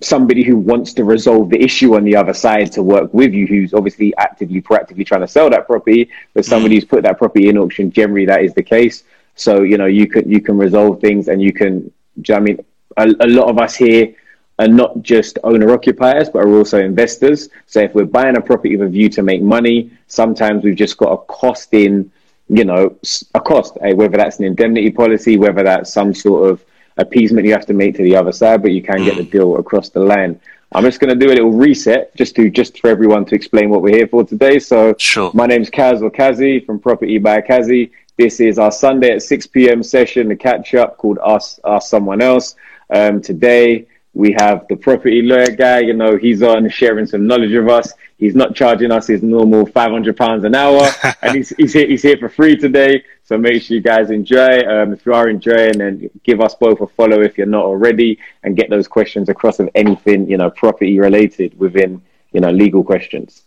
[0.00, 3.46] somebody who wants to resolve the issue on the other side to work with you,
[3.46, 7.48] who's obviously actively, proactively trying to sell that property, but somebody who's put that property
[7.48, 9.04] in auction, generally that is the case.
[9.34, 12.40] So, you know, you can, you can resolve things and you can, you know I
[12.40, 12.64] mean,
[12.96, 14.14] a, a lot of us here
[14.58, 17.48] are not just owner occupiers, but are also investors.
[17.66, 20.96] So if we're buying a property with a view to make money, sometimes we've just
[20.96, 22.10] got a cost in,
[22.48, 22.96] you know,
[23.34, 26.64] a cost, eh, whether that's an indemnity policy, whether that's some sort of
[26.96, 29.30] appeasement you have to make to the other side, but you can get the mm.
[29.30, 30.40] deal across the line.
[30.72, 33.70] I'm just going to do a little reset just to just for everyone to explain
[33.70, 34.60] what we're here for today.
[34.60, 35.32] So, sure.
[35.34, 37.90] my name's Kaz or Kazi from Property by Kazi.
[38.16, 39.82] This is our Sunday at 6 p.m.
[39.82, 42.54] session, the catch up called Us Ask Someone Else.
[42.90, 45.80] Um, today we have the property lawyer guy.
[45.80, 47.92] You know, he's on sharing some knowledge of us.
[48.18, 50.88] He's not charging us his normal five hundred pounds an hour,
[51.22, 53.02] and he's he's here, he's here for free today.
[53.30, 54.58] So make sure you guys enjoy.
[54.68, 58.18] Um, if you are enjoying, then give us both a follow if you're not already,
[58.42, 62.82] and get those questions across of anything you know property related within you know legal
[62.82, 63.44] questions.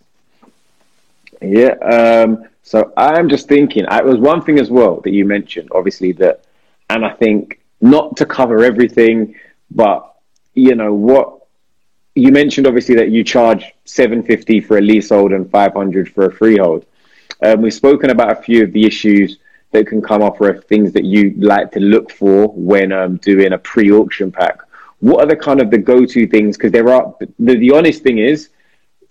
[1.41, 1.73] Yeah.
[1.81, 3.85] Um, so I'm just thinking.
[3.89, 6.45] I was one thing as well that you mentioned, obviously that,
[6.89, 9.35] and I think not to cover everything,
[9.69, 10.15] but
[10.53, 11.45] you know what
[12.15, 16.85] you mentioned obviously that you charge 750 for a leasehold and 500 for a freehold.
[17.45, 19.39] Um, we've spoken about a few of the issues
[19.73, 23.53] that can come up or things that you like to look for when um, doing
[23.53, 24.59] a pre-auction pack.
[24.99, 26.55] What are the kind of the go-to things?
[26.55, 28.49] Because there are the, the honest thing is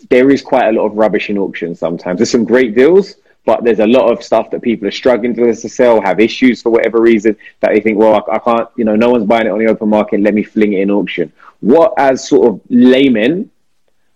[0.09, 2.19] there is quite a lot of rubbish in auctions sometimes.
[2.19, 5.55] There's some great deals, but there's a lot of stuff that people are struggling to,
[5.55, 8.85] to sell, have issues for whatever reason that they think, well, I, I, can't, you
[8.85, 10.21] know, no one's buying it on the open market.
[10.21, 11.33] Let me fling it in auction.
[11.61, 13.51] What, as sort of laymen,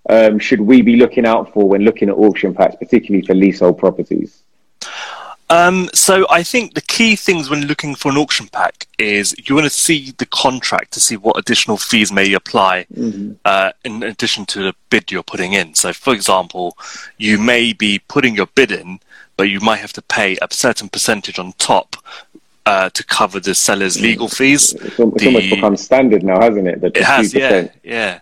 [0.08, 3.78] um, should we be looking out for when looking at auction packs, particularly for leasehold
[3.78, 4.42] properties?
[5.48, 9.54] Um, so I think the key things when looking for an auction pack is you
[9.54, 13.34] want to see the contract to see what additional fees may apply mm-hmm.
[13.44, 15.74] uh, in addition to the bid you're putting in.
[15.74, 16.76] So, for example,
[17.16, 18.98] you may be putting your bid in,
[19.36, 21.94] but you might have to pay a certain percentage on top
[22.64, 24.72] uh, to cover the seller's legal fees.
[24.72, 26.82] It's, the, almost become standard now, hasn't it?
[26.82, 28.18] it has, yeah, yeah.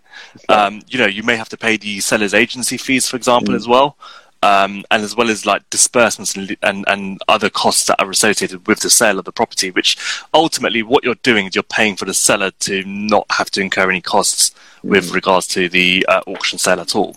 [0.51, 3.57] Um, you know, you may have to pay the seller's agency fees, for example, mm.
[3.57, 3.97] as well
[4.45, 8.67] um, and as well as like disbursements and, and, and other costs that are associated
[8.67, 9.97] with the sale of the property, which
[10.35, 13.89] ultimately what you're doing is you're paying for the seller to not have to incur
[13.89, 14.91] any costs mm.
[14.91, 17.17] with regards to the uh, auction sale at all.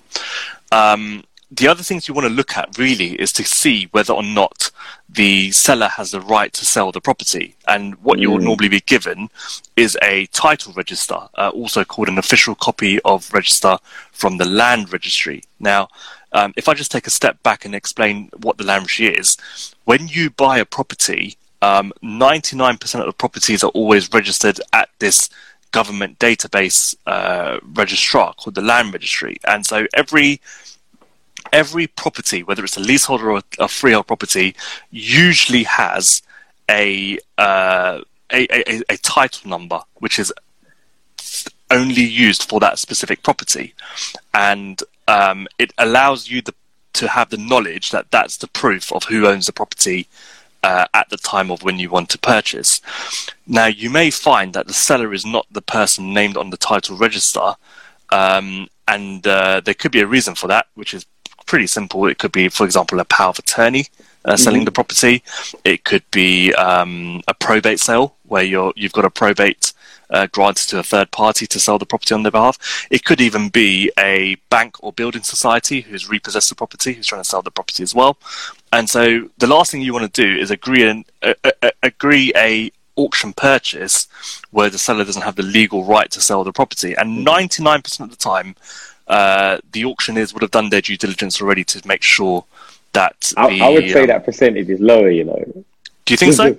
[0.71, 4.23] Um, the other things you want to look at really is to see whether or
[4.23, 4.71] not
[5.09, 7.55] the seller has the right to sell the property.
[7.67, 8.21] And what mm.
[8.21, 9.29] you'll normally be given
[9.75, 13.79] is a title register, uh, also called an official copy of register
[14.13, 15.43] from the land registry.
[15.59, 15.89] Now,
[16.33, 19.37] um, if I just take a step back and explain what the land registry is,
[19.85, 25.29] when you buy a property, um, 99% of the properties are always registered at this
[25.71, 29.37] government database uh, registrar called the land registry.
[29.45, 30.41] And so every
[31.53, 34.55] every property, whether it's a leasehold or a, a freehold property,
[34.91, 36.21] usually has
[36.69, 40.33] a, uh, a, a, a title number, which is
[41.71, 43.73] only used for that specific property,
[44.33, 46.53] and um, it allows you the,
[46.93, 50.07] to have the knowledge that that's the proof of who owns the property
[50.63, 52.81] uh, at the time of when you want to purchase.
[53.45, 56.97] Now, you may find that the seller is not the person named on the title
[56.97, 57.55] register,
[58.09, 61.05] um, and uh, there could be a reason for that, which is
[61.45, 62.05] pretty simple.
[62.07, 63.85] It could be, for example, a power of attorney
[64.25, 64.65] uh, selling mm-hmm.
[64.65, 65.23] the property.
[65.63, 69.73] It could be um, a probate sale where you're you've got a probate
[70.09, 72.87] uh, granted to a third party to sell the property on their behalf.
[72.89, 77.21] It could even be a bank or building society who's repossessed the property, who's trying
[77.21, 78.17] to sell the property as well.
[78.71, 82.31] And so the last thing you want to do is agree an, uh, uh, agree
[82.35, 84.07] a auction purchase
[84.51, 86.95] where the seller doesn't have the legal right to sell the property.
[86.95, 88.55] And 99% of the time,
[89.07, 92.43] uh, the auctioneers would have done their due diligence already to make sure
[92.93, 93.31] that.
[93.37, 95.09] I, the, I would say um, that percentage is lower.
[95.09, 95.63] You know.
[96.05, 96.57] Do you think so?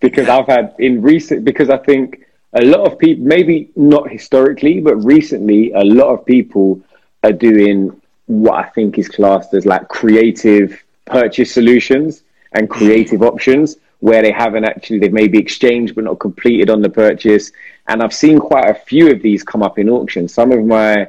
[0.00, 0.28] Because.
[0.28, 4.96] I've had in recent because I think a lot of people, maybe not historically, but
[4.96, 6.80] recently, a lot of people
[7.22, 13.28] are doing what I think is classed as like creative purchase solutions and creative mm.
[13.28, 17.50] options where they haven't actually, they've maybe exchanged but not completed on the purchase.
[17.88, 20.28] And I've seen quite a few of these come up in auction.
[20.28, 21.08] Some of my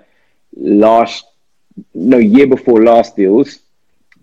[0.55, 1.25] last,
[1.93, 3.59] no, year before last deals,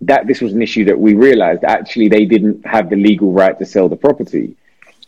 [0.01, 3.59] that this was an issue that we realized actually they didn't have the legal right
[3.59, 4.57] to sell the property.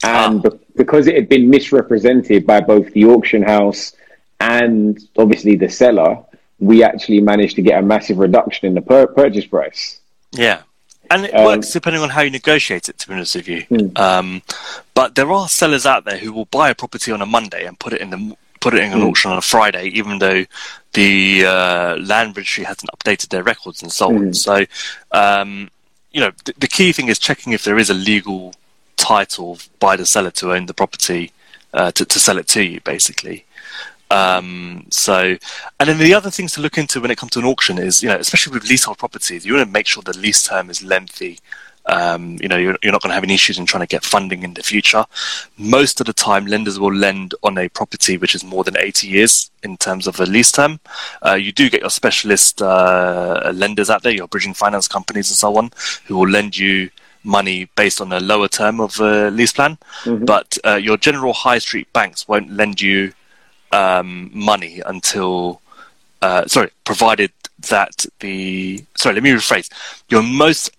[0.02, 0.50] And ah.
[0.76, 3.94] because it had been misrepresented by both the auction house
[4.40, 6.22] and obviously the seller,
[6.58, 10.00] we actually managed to get a massive reduction in the per- purchase price.
[10.32, 10.62] Yeah.
[11.10, 13.62] And it um, works depending on how you negotiate it, to be honest with you.
[13.62, 13.96] Hmm.
[13.96, 14.42] Um,
[14.94, 17.78] but there are sellers out there who will buy a property on a Monday and
[17.78, 19.10] put it in the put it in an mm.
[19.10, 20.42] auction on a Friday, even though
[20.94, 24.28] the uh, land registry hasn't updated their records and so on.
[24.28, 24.32] Hmm.
[24.32, 24.64] So,
[25.12, 25.70] um,
[26.12, 28.54] you know, th- the key thing is checking if there is a legal
[29.04, 31.30] title by the seller to own the property
[31.74, 33.44] uh, to, to sell it to you, basically.
[34.10, 35.36] Um, so,
[35.78, 38.02] and then the other things to look into when it comes to an auction is,
[38.02, 40.82] you know, especially with leasehold properties, you want to make sure the lease term is
[40.82, 41.38] lengthy.
[41.86, 44.04] Um, you know, you're, you're not going to have any issues in trying to get
[44.04, 45.04] funding in the future.
[45.58, 49.06] Most of the time, lenders will lend on a property which is more than 80
[49.06, 50.80] years in terms of a lease term.
[51.26, 55.36] Uh, you do get your specialist uh, lenders out there, your bridging finance companies and
[55.36, 55.72] so on,
[56.06, 56.88] who will lend you
[57.24, 60.26] money based on a lower term of a lease plan, Mhm.
[60.26, 63.12] but uh, your general high street banks won't lend you
[63.72, 65.60] um, money until,
[66.22, 67.32] uh, sorry, provided
[67.70, 69.68] that the, sorry, let me rephrase.
[70.08, 70.70] Your most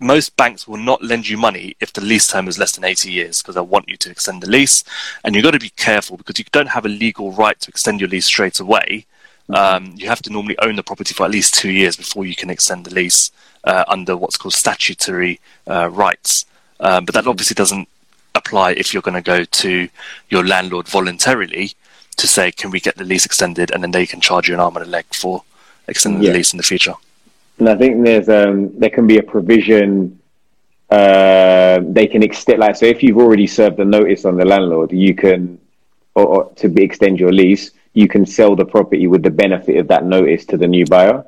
[0.00, 3.10] most banks will not lend you money if the lease term is less than 80
[3.10, 4.82] years because they want you to extend the lease.
[5.22, 8.00] And you've got to be careful because you don't have a legal right to extend
[8.00, 9.06] your lease straight away.
[9.48, 12.34] Um, you have to normally own the property for at least two years before you
[12.34, 13.30] can extend the lease
[13.64, 16.46] uh, under what's called statutory uh, rights.
[16.80, 17.88] Um, but that obviously doesn't
[18.34, 19.88] apply if you're going to go to
[20.28, 21.72] your landlord voluntarily
[22.16, 23.70] to say, can we get the lease extended?
[23.72, 25.42] And then they can charge you an arm and a leg for
[25.88, 26.30] extending Yeah.
[26.30, 26.94] the lease in the future.
[27.58, 30.18] And I think there's um there can be a provision
[30.90, 34.92] uh, they can extend like so if you've already served a notice on the landlord,
[34.92, 35.58] you can
[36.14, 39.76] or, or to be extend your lease, you can sell the property with the benefit
[39.78, 41.24] of that notice to the new buyer.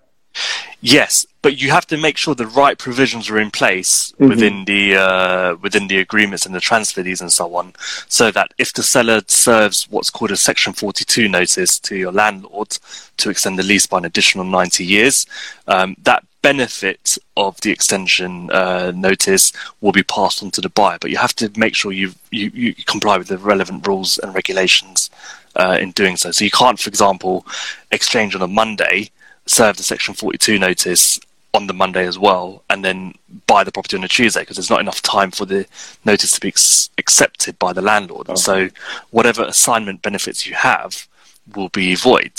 [0.83, 4.29] Yes, but you have to make sure the right provisions are in place Mhm.
[4.29, 7.73] within the uh, within the agreements and the transfer deeds and so on,
[8.09, 12.79] so that if the seller serves what's called a Section 42 notice to your landlord
[13.17, 15.27] to extend the lease by an additional 90 years,
[15.67, 20.99] um, that benefit of the extension uh, notice will be passed on to the buyer.
[21.01, 24.35] But you have to make sure you you, you comply with the relevant rules and
[24.35, 25.11] regulations
[25.57, 26.31] uh, in doing so.
[26.33, 27.47] So you can't, for example,
[27.91, 29.11] exchange on a Monday
[29.47, 31.21] serve the Section 42 notice
[31.55, 33.15] on the Monday as well, and then
[33.47, 35.67] buy the property on a Tuesday because there's not enough time for the
[36.05, 38.29] notice to be ex- accepted by the landlord.
[38.29, 38.69] And so,
[39.11, 41.09] whatever assignment benefits you have
[41.55, 42.33] will be void.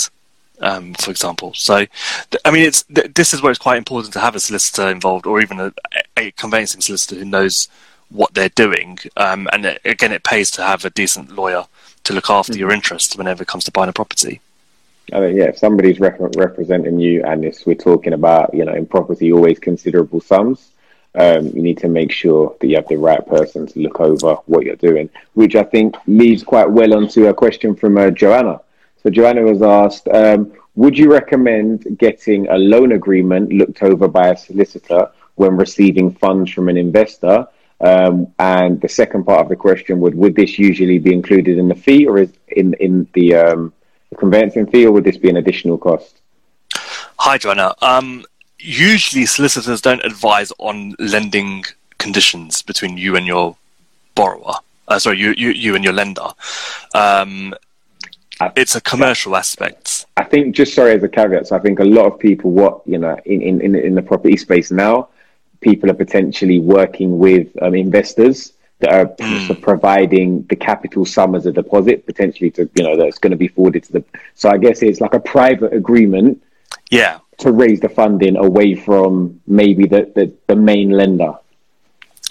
[0.60, 1.86] Um, for example, so
[2.30, 4.88] th- I mean, it's th- this is where it's quite important to have a solicitor
[4.88, 5.72] involved, or even a,
[6.16, 7.68] a conveyancing solicitor who knows
[8.10, 8.98] what they're doing.
[9.16, 11.66] Um, and it, again, it pays to have a decent lawyer
[12.04, 14.40] to look after your interests whenever it comes to buying a property.
[15.12, 18.74] I mean, yeah, if somebody's rep- representing you and if we're talking about, you know,
[18.74, 20.70] in property, always considerable sums,
[21.14, 24.34] um, you need to make sure that you have the right person to look over
[24.46, 28.60] what you're doing, which I think leads quite well onto a question from uh, Joanna.
[29.02, 34.28] So Joanna was asked, um, would you recommend getting a loan agreement looked over by
[34.28, 37.46] a solicitor when receiving funds from an investor?
[37.80, 41.68] Um, and the second part of the question would, would this usually be included in
[41.68, 43.72] the fee or is in, in the, um,
[44.10, 46.20] the conveyancing fee or would this be an additional cost?
[47.18, 47.74] Hi, Joanna.
[47.82, 48.24] Um,
[48.58, 51.64] usually, solicitors don't advise on lending
[51.98, 53.56] conditions between you and your
[54.14, 54.54] borrower.
[54.86, 56.28] Uh, sorry, you, you, you and your lender.
[56.94, 57.54] Um,
[58.56, 60.06] it's a commercial aspect.
[60.16, 62.82] I think just sorry as a caveat, so I think a lot of people what
[62.86, 65.08] you know in in in, in the property space now,
[65.60, 69.60] people are potentially working with um, investors that are Mm.
[69.60, 73.48] providing the capital sum as a deposit potentially to you know that's going to be
[73.48, 74.04] forwarded to the.
[74.34, 76.42] So I guess it's like a private agreement
[76.90, 77.18] Yeah.
[77.38, 81.34] to raise the funding away from maybe the the, the main lender.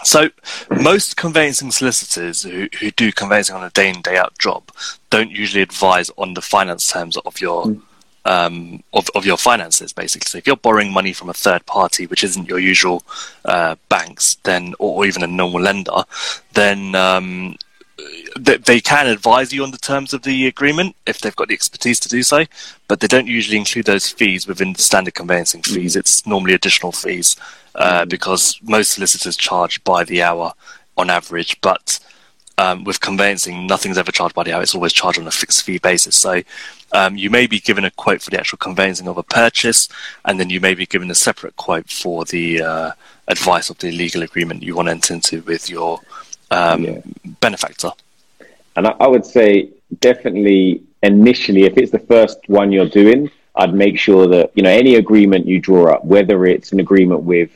[0.03, 0.29] So
[0.69, 4.63] most conveyancing solicitors who, who do conveyancing on a day in day out job
[5.09, 7.75] don't usually advise on the finance terms of your
[8.27, 10.27] um, of, of your finances basically.
[10.27, 13.03] So if you're borrowing money from a third party, which isn't your usual
[13.45, 16.03] uh, banks, then or, or even a normal lender,
[16.53, 17.55] then um,
[18.37, 21.53] they, they can advise you on the terms of the agreement if they've got the
[21.53, 22.43] expertise to do so,
[22.87, 25.95] but they don't usually include those fees within the standard conveyancing fees.
[25.95, 27.37] It's normally additional fees
[27.75, 30.53] uh, because most solicitors charge by the hour
[30.97, 31.99] on average, but
[32.57, 34.61] um, with conveyancing, nothing's ever charged by the hour.
[34.61, 36.15] It's always charged on a fixed fee basis.
[36.15, 36.41] So
[36.91, 39.89] um, you may be given a quote for the actual conveyancing of a purchase,
[40.25, 42.91] and then you may be given a separate quote for the uh,
[43.27, 45.99] advice of the legal agreement you want to enter into with your
[46.51, 47.01] um, Yeah.
[47.41, 47.91] benefactor.
[48.75, 53.73] And I, I would say definitely initially, if it's the first one you're doing, I'd
[53.73, 57.49] make sure that, you know, any agreement you draw up, whether it's an agreement with,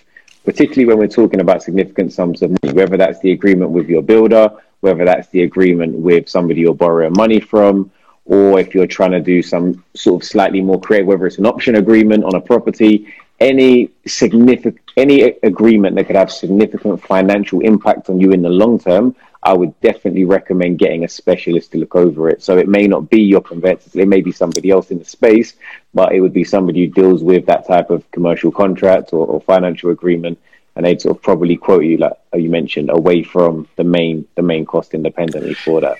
[0.45, 4.01] particularly when we're talking about significant sums of money, whether that's the agreement with your
[4.01, 7.91] builder, whether that's the agreement with somebody you're borrowing money from,
[8.25, 11.45] or if you're trying to do some sort of slightly more creative, whether it's an
[11.45, 13.07] option agreement on a property,
[13.39, 18.77] any significant any agreement that could have significant financial impact on you in the long
[18.77, 22.43] term, I would definitely recommend getting a specialist to look over it.
[22.43, 25.55] So it may not be your conveyancer, it may be somebody else in the space,
[25.93, 29.41] but it would be somebody who deals with that type of commercial contract or, or
[29.41, 30.37] financial agreement,
[30.75, 34.41] and they'd sort of probably quote you, like you mentioned, away from the main the
[34.41, 35.97] main cost independently for that.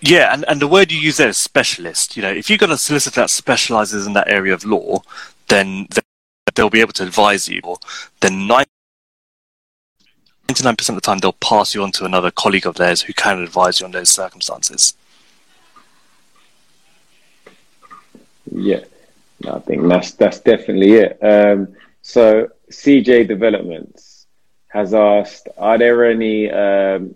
[0.00, 2.16] Yeah, and, and the word you use there is specialist.
[2.16, 5.02] You know, if you've got a solicitor that specializes in that area of law,
[5.48, 5.88] then
[6.54, 7.60] they'll be able to advise you.
[7.64, 7.78] Or
[8.20, 8.66] then 99%
[10.90, 13.80] of the time, they'll pass you on to another colleague of theirs who can advise
[13.80, 14.94] you on those circumstances.
[18.52, 18.84] Yeah,
[19.42, 21.18] no, I think that's that's definitely it.
[21.22, 24.13] Um, so CJ Developments
[24.74, 27.14] has asked, are there any um,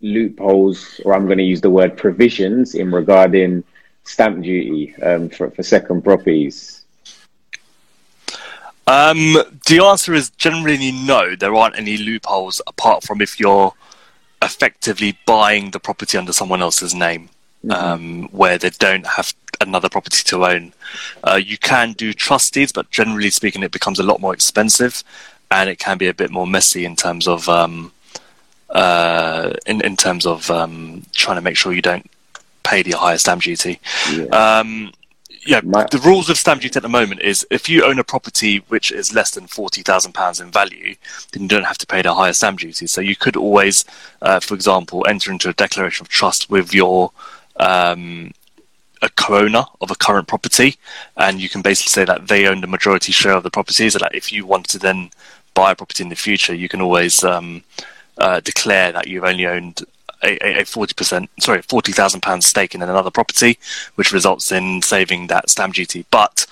[0.00, 3.62] loopholes, or I'm going to use the word provisions in regarding
[4.04, 6.84] stamp duty um, for, for second properties?
[8.86, 9.36] Um,
[9.66, 11.36] the answer is generally no.
[11.36, 13.74] There aren't any loopholes apart from if you're
[14.42, 17.28] effectively buying the property under someone else's name,
[17.64, 17.70] mm-hmm.
[17.70, 20.72] um, where they don't have another property to own.
[21.22, 25.04] Uh, you can do trustees, but generally speaking, it becomes a lot more expensive,
[25.50, 27.92] and it can be a bit more messy in terms of um,
[28.70, 32.10] uh, in in terms of um, trying to make sure you don't
[32.62, 33.80] pay the higher stamp duty.
[34.12, 34.24] Yeah.
[34.26, 34.92] Um,
[35.46, 38.04] yeah, My- the rules of stamp duty at the moment is if you own a
[38.04, 40.94] property which is less than forty thousand pounds in value,
[41.32, 42.86] then you don't have to pay the higher stamp duty.
[42.86, 43.84] So you could always,
[44.22, 47.12] uh, for example, enter into a declaration of trust with your
[47.56, 48.32] um,
[49.06, 50.70] a co-owner of a current property,
[51.24, 53.90] and you can basically say that they own the majority share of the property.
[53.90, 55.10] So that if you want to then
[55.60, 57.62] buy a property in the future, you can always um,
[58.24, 59.76] uh, declare that you've only owned
[60.26, 63.58] a forty percent, sorry, forty thousand pounds stake in another property,
[63.96, 66.06] which results in saving that stamp duty.
[66.10, 66.46] But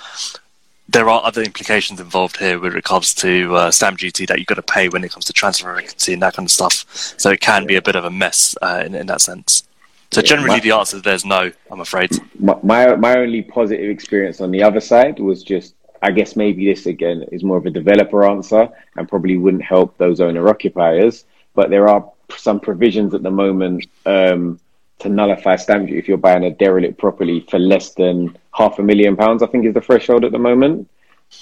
[0.89, 4.57] there are other implications involved here with regards to uh, stamp duty that you've got
[4.57, 6.85] to pay when it comes to transfer equity and that kind of stuff.
[7.17, 9.67] So it can be a bit of a mess uh, in, in that sense.
[10.13, 11.51] So generally, my, the answer is there's no.
[11.71, 12.11] I'm afraid.
[12.39, 16.67] My, my my only positive experience on the other side was just I guess maybe
[16.67, 21.25] this again is more of a developer answer and probably wouldn't help those owner occupiers.
[21.55, 24.59] But there are some provisions at the moment um,
[24.99, 28.83] to nullify stamp duty if you're buying a derelict property for less than half a
[28.83, 29.43] million pounds.
[29.43, 30.89] I think is the threshold at the moment.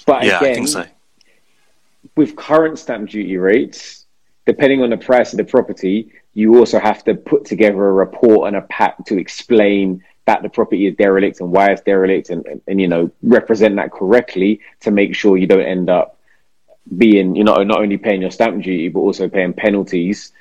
[0.05, 0.85] But yeah, again, so.
[2.15, 4.05] with current stamp duty rates,
[4.45, 8.47] depending on the price of the property, you also have to put together a report
[8.47, 12.45] and a pack to explain that the property is derelict and why it's derelict and,
[12.45, 16.17] and, and, you know represent that correctly to make sure you don't end up
[16.97, 20.31] being you know not only paying your stamp duty but also paying penalties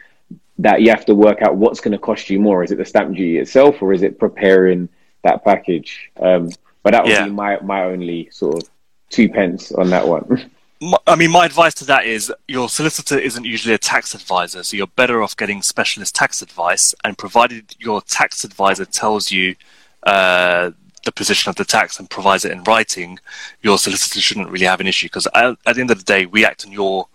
[0.61, 2.63] that you have to work out what's going to cost you more.
[2.63, 4.89] Is it the stamp duty itself, or is it preparing
[5.25, 6.11] that package?
[6.21, 6.51] Um,
[6.83, 7.25] but that would yeah.
[7.25, 8.71] be my my only sort of
[9.09, 10.51] two pence on that one.
[11.07, 14.79] I mean, my advice to that is your solicitor isn't usually a tax advisor, so
[14.79, 16.95] you're better off getting specialist tax advice.
[17.05, 19.57] And provided your tax advisor tells you
[20.05, 20.71] uh,
[21.05, 23.19] the position of the tax and provides it in writing,
[23.63, 26.47] your solicitor shouldn't really have an issue because at, the end of the day, we
[26.47, 27.09] act on your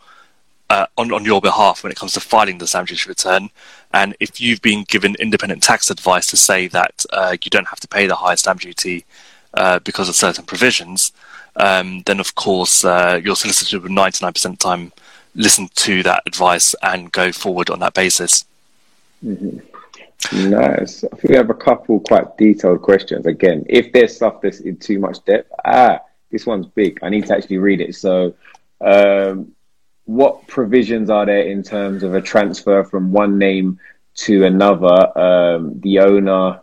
[0.69, 3.49] uh, on, on your behalf when it comes to filing the stamp duty return.
[3.93, 7.79] And if you've been given independent tax advice to say that uh, you don't have
[7.81, 9.05] to pay the higher stamp duty
[9.53, 11.11] uh, because of certain provisions,
[11.55, 14.91] um, then of course uh, your solicitor will 99% of the time
[15.35, 18.45] listen to that advice and go forward on that basis.
[19.23, 19.59] Mm-hmm.
[20.33, 21.03] Nice.
[21.03, 23.25] I think we have a couple quite detailed questions.
[23.25, 25.99] Again, if there's stuff that's in too much depth, ah,
[26.31, 26.99] this one's big.
[27.03, 27.95] I need to actually read it.
[27.95, 28.33] So,
[28.81, 29.51] um,
[30.05, 33.79] what provisions are there in terms of a transfer from one name
[34.15, 35.17] to another?
[35.17, 36.61] Um, the owner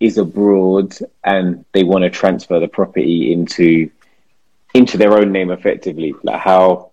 [0.00, 3.90] is abroad and they want to transfer the property into
[4.76, 6.14] into their own name effectively.
[6.22, 6.90] Like how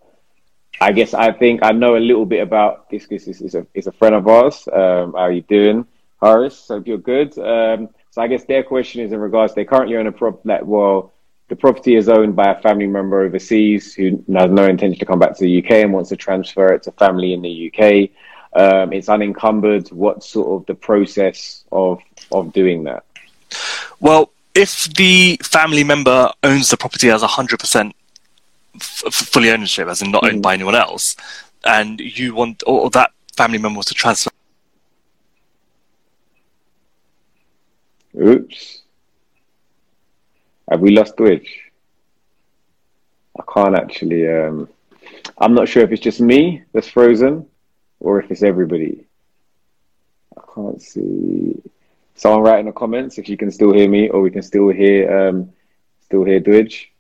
[0.79, 3.88] I guess I think I know a little bit about this this is a is
[3.88, 4.67] a friend of ours.
[4.71, 5.86] Um, how are you doing,
[6.19, 6.67] Horace?
[6.67, 7.38] Hope you're good.
[7.38, 10.65] Um, so I guess their question is in regards they currently own a prop like
[10.65, 11.13] well
[11.49, 15.19] the property is owned by a family member overseas who has no intention to come
[15.19, 18.09] back to the UK and wants to transfer it to family in the UK.
[18.55, 19.89] Um, it's unencumbered.
[19.89, 23.05] What sort of the process of of doing that?
[23.99, 27.95] Well, if the family member owns the property as hundred percent
[28.80, 30.41] fully ownership, as in not owned mm-hmm.
[30.41, 31.16] by anyone else,
[31.64, 34.32] and you want or that family member wants to transfer.
[38.16, 38.82] Oops.
[40.70, 41.72] Have we lost Twitch?
[43.39, 44.28] I can't actually.
[44.28, 44.70] Um,
[45.38, 47.47] I'm not sure if it's just me that's frozen
[47.99, 49.06] or if it's everybody.
[50.38, 51.62] I can't see.
[52.16, 54.70] Someone write in the comments if you can still hear me or we can still
[54.70, 55.51] hear um,
[56.01, 56.91] still hear Twitch.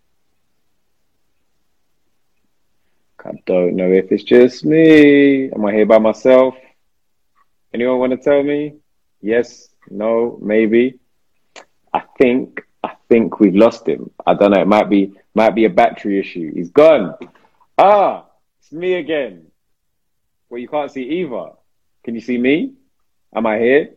[3.25, 5.49] I don't know if it's just me.
[5.49, 6.55] Am I here by myself?
[7.73, 8.75] Anyone want to tell me?
[9.21, 10.99] Yes, no, maybe.
[11.93, 14.11] I think I think we've lost him.
[14.27, 14.61] I don't know.
[14.61, 16.53] It might be might be a battery issue.
[16.53, 17.15] He's gone.
[17.77, 18.25] Ah,
[18.59, 19.47] it's me again.
[20.49, 21.51] Well, you can't see either.
[22.03, 22.73] Can you see me?
[23.33, 23.95] Am I here?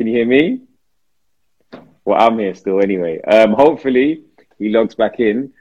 [0.00, 0.62] Can you hear me?
[2.06, 3.20] Well, I'm here still anyway.
[3.20, 4.24] Um, hopefully
[4.58, 5.52] he logs back in.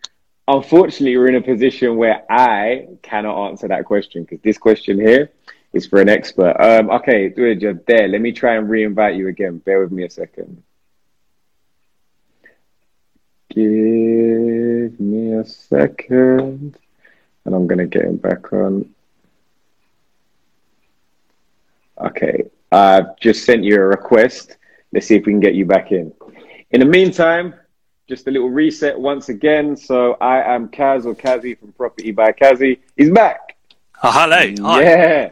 [0.48, 5.30] Unfortunately, we're in a position where I cannot answer that question because this question here
[5.74, 6.56] is for an expert.
[6.58, 8.08] Um, okay, you're there.
[8.08, 9.58] Let me try and re-invite you again.
[9.58, 10.64] Bear with me a second.
[13.50, 16.78] Give me a second.
[17.44, 18.90] And I'm going to get him back on.
[22.00, 24.58] Okay, I've just sent you a request.
[24.94, 26.14] Let's see if we can get you back in.
[26.72, 27.54] In the meantime,
[28.08, 29.76] just a little reset once again.
[29.76, 32.80] So I am Kaz or Kazi from Property by Kazi.
[32.98, 33.56] He's back.
[34.04, 34.54] Oh, hello.
[34.68, 34.82] Hi.
[34.82, 35.30] Yeah.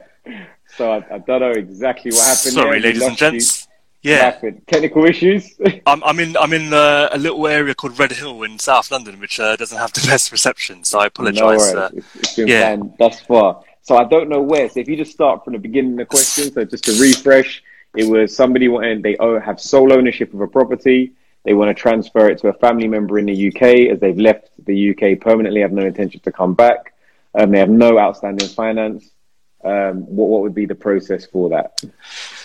[0.75, 2.53] So I, I don't know exactly what happened.
[2.53, 2.91] Sorry, there.
[2.91, 3.31] Ladies and lost you.
[3.31, 3.67] gents.
[4.03, 4.61] Yeah, happened?
[4.67, 5.55] Technical issues.
[5.87, 9.19] I'm, I'm in I'm in uh, a little area called Red Hill in South London,
[9.19, 10.83] which uh, doesn't have the best reception.
[10.83, 11.41] So I no apologise.
[11.43, 11.75] worries.
[11.75, 12.75] uh, It's, it's been yeah.
[12.75, 13.63] fun thus far.
[13.87, 14.67] So I don't know where.
[14.67, 17.63] So if you just start from the beginning of the question, so just to refresh,
[17.95, 21.13] it was somebody wanting they have sole ownership of a property.
[21.45, 24.49] They want to transfer it to a family member in the UK as they've left
[24.65, 26.95] the UK permanently, have no intention to come back.
[27.33, 29.09] Um, they have no outstanding finance.
[29.63, 31.81] Um, what, what would be the process for that?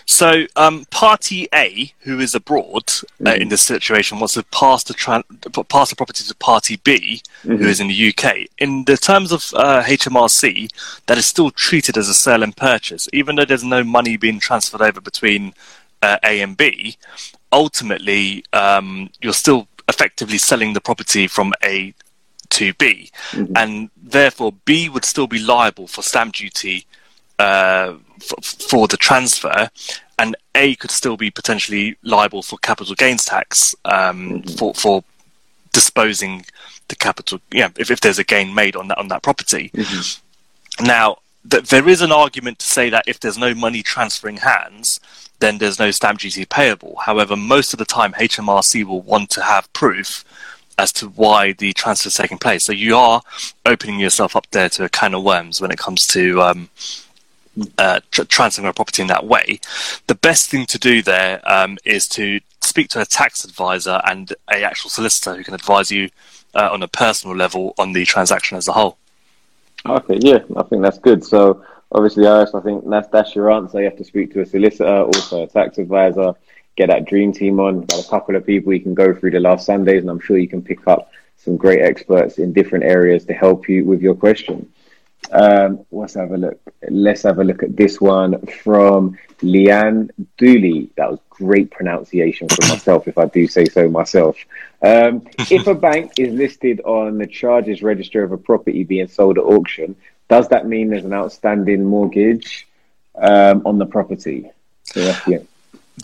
[0.07, 2.85] So, um, Party A, who is abroad
[3.25, 3.41] uh, Mhm.
[3.43, 5.25] in this situation, wants to pass the tran-
[5.69, 7.67] pass the property to Party B, who Mhm.
[7.67, 8.49] is in the UK.
[8.59, 10.69] In the terms of uh, HMRC,
[11.07, 14.41] that is still treated as a sale and purchase, even though there's no money being
[14.41, 15.55] transferred over between
[16.03, 16.97] uh, A and B.
[17.53, 21.95] Ultimately, um, you're still effectively selling the property from A
[22.51, 23.53] to B, Mhm.
[23.55, 26.87] and therefore B would still be liable for stamp duty
[27.43, 29.61] uh, f- for the transfer,
[30.19, 35.03] and A could still be potentially liable for capital gains tax um, for for
[35.73, 36.45] disposing
[36.89, 37.41] the capital.
[37.51, 39.71] Yeah, if, if there's a gain made on that on that property.
[40.81, 41.19] Now,
[41.51, 45.01] th- there is an argument to say that if there's no money transferring hands,
[45.41, 46.95] then there's no stamp duty payable.
[47.05, 50.25] However, most of the time, HMRC will want to have proof
[50.79, 52.65] as to why the transfer is taking place.
[52.65, 53.23] So you are
[53.67, 56.69] opening yourself up there to a can of worms when it comes to um,
[57.79, 59.61] uh, tr- transferring a property in that way.
[60.07, 64.33] The best thing to do there um, is to speak to a tax advisor and
[64.51, 66.09] a actual solicitor who can advise you
[66.55, 68.97] uh, on a personal level on the transaction as a whole.
[69.85, 71.25] Okay, yeah, I think that's good.
[71.25, 73.79] So obviously, Iris, I think that's that's your answer.
[73.81, 76.35] You have to speak to a solicitor, also a tax advisor,
[76.77, 77.83] get that dream team on.
[77.87, 80.39] Got a couple of people you can go through the last Sundays, and I'm sure
[80.39, 84.15] you can pick up some great experts in different areas to help you with your
[84.15, 84.73] question.
[85.31, 86.61] Um, let's have a look.
[86.89, 90.91] Let's have a look at this one from Leanne Dooley.
[90.97, 94.37] That was great pronunciation for myself, if I do say so myself.
[94.83, 99.39] Um, if a bank is listed on the charges register of a property being sold
[99.39, 99.97] at auction,
[100.29, 102.67] does that mean there's an outstanding mortgage
[103.15, 104.51] um, on the property?
[104.85, 105.47] So that's the-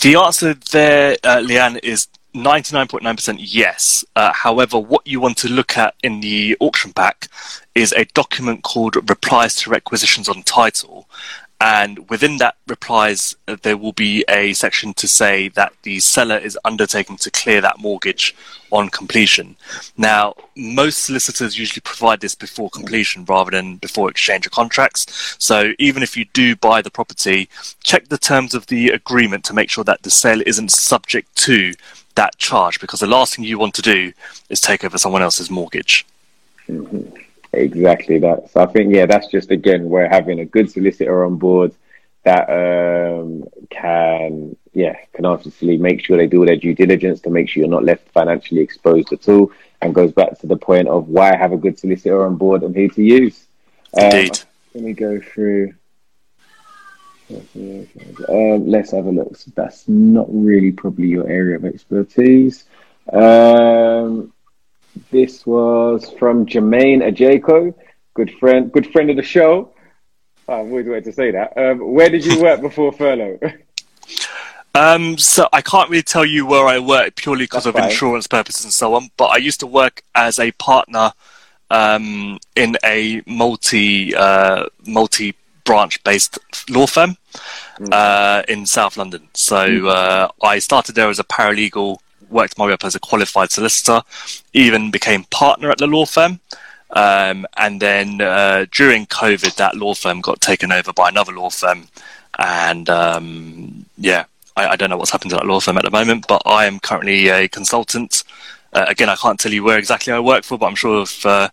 [0.02, 4.04] The answer there, uh, Leanne, is 99.9% yes.
[4.14, 7.28] Uh, however, what you want to look at in the auction pack
[7.74, 11.08] is a document called Replies to Requisitions on Title.
[11.60, 16.38] And within that replies, uh, there will be a section to say that the seller
[16.38, 18.36] is undertaking to clear that mortgage
[18.70, 19.56] on completion.
[19.96, 25.36] Now, most solicitors usually provide this before completion rather than before exchange of contracts.
[25.40, 27.48] So even if you do buy the property,
[27.82, 31.72] check the terms of the agreement to make sure that the sale isn't subject to
[32.18, 34.12] that charge because the last thing you want to do
[34.48, 36.04] is take over someone else's mortgage.
[37.52, 38.50] Exactly that.
[38.50, 41.72] So I think yeah, that's just again where having a good solicitor on board
[42.24, 47.48] that um, can yeah can obviously make sure they do their due diligence to make
[47.48, 51.08] sure you're not left financially exposed at all, and goes back to the point of
[51.08, 53.46] why have a good solicitor on board and who to use.
[53.96, 54.40] Um, Indeed.
[54.74, 55.74] Let me go through.
[57.30, 59.36] Um, let's have a look.
[59.36, 62.64] So that's not really probably your area of expertise.
[63.12, 64.32] Um,
[65.10, 67.74] this was from Jermaine Ajayko,
[68.14, 69.72] good friend, good friend of the show.
[70.48, 71.56] I've always wanted to say that.
[71.56, 73.38] Um, where did you work before furlough?
[74.74, 77.84] Um, so I can't really tell you where I work purely because of fine.
[77.84, 79.10] insurance purposes and so on.
[79.16, 81.12] But I used to work as a partner
[81.70, 85.34] um, in a multi uh, multi
[85.68, 86.32] branch based
[86.76, 87.12] law firm
[87.78, 87.92] Mm.
[87.92, 89.22] uh, in South London.
[89.34, 91.98] So uh, I started there as a paralegal,
[92.28, 94.02] worked my way up as a qualified solicitor,
[94.52, 96.40] even became partner at the law firm.
[96.90, 101.50] Um, and then uh, during COVID, that law firm got taken over by another law
[101.50, 101.86] firm.
[102.38, 104.24] And um, yeah,
[104.56, 106.66] I, I don't know what's happened to that law firm at the moment, but I
[106.66, 108.24] am currently a consultant.
[108.72, 111.24] Uh, again, I can't tell you where exactly I work for, but I'm sure if
[111.24, 111.48] uh,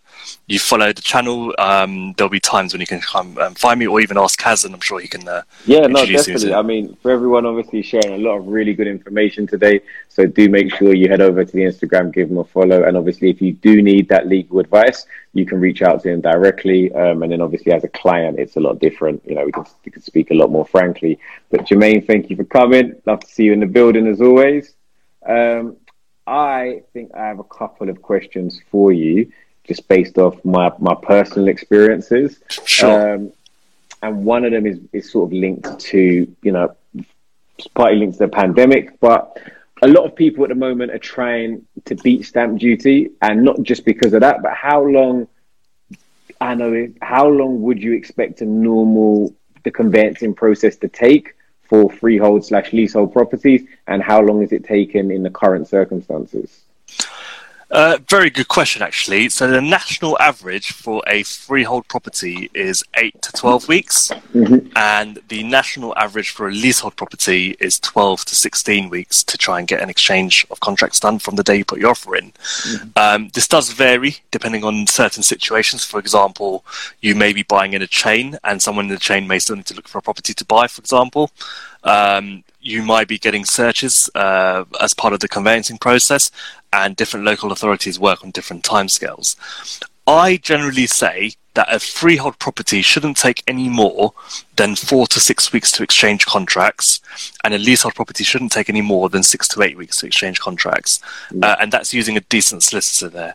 [0.46, 3.86] you follow the channel, um, there'll be times when you can come um, find me
[3.86, 5.26] or even ask Kaz, and I'm sure he can.
[5.26, 6.52] Uh, Yeah, no, definitely.
[6.52, 9.80] I mean, for everyone, obviously sharing a lot of really good information today.
[10.08, 12.96] So do make sure you head over to the Instagram, give them a follow, and
[12.96, 16.92] obviously, if you do need that legal advice, you can reach out to him directly.
[16.94, 19.22] Um, and then, obviously, as a client, it's a lot different.
[19.24, 21.18] You know, we can we can speak a lot more frankly.
[21.50, 22.94] But Jermaine, thank you for coming.
[23.06, 24.74] Love to see you in the building as always.
[25.26, 25.76] Um,
[26.26, 29.32] I think I have a couple of questions for you,
[29.64, 32.40] just based off my my personal experiences.
[32.64, 33.14] Sure.
[33.14, 33.32] Um,
[34.02, 36.76] and one of them is, is sort of linked to, you know,
[37.74, 39.38] partly linked to the pandemic, but
[39.82, 43.62] a lot of people at the moment are trying to beat stamp duty, and not
[43.62, 45.28] just because of that, but how long?
[46.40, 51.34] I know how long would you expect a normal the conveyancing process to take
[51.68, 56.62] for freehold slash leasehold properties, and how long is it taken in the current circumstances?
[57.68, 59.28] Uh, very good question, actually.
[59.28, 64.68] So the national average for a freehold property is eight to twelve weeks, mm-hmm.
[64.76, 69.58] and the national average for a leasehold property is twelve to sixteen weeks to try
[69.58, 72.30] and get an exchange of contracts done from the day you put your offer in.
[72.30, 72.88] Mm-hmm.
[72.94, 75.84] Um, this does vary depending on certain situations.
[75.84, 76.64] For example,
[77.00, 79.66] you may be buying in a chain, and someone in the chain may still need
[79.66, 80.68] to look for a property to buy.
[80.68, 81.32] For example.
[81.82, 86.30] Um, you might be getting searches uh, as part of the conveyancing process,
[86.72, 89.36] and different local authorities work on different timescales.
[90.06, 94.12] I generally say that a freehold property shouldn't take any more
[94.56, 97.00] than four to six weeks to exchange contracts,
[97.42, 100.38] and a leasehold property shouldn't take any more than six to eight weeks to exchange
[100.38, 101.00] contracts.
[101.30, 101.44] Mm.
[101.44, 103.34] Uh, and that's using a decent solicitor there.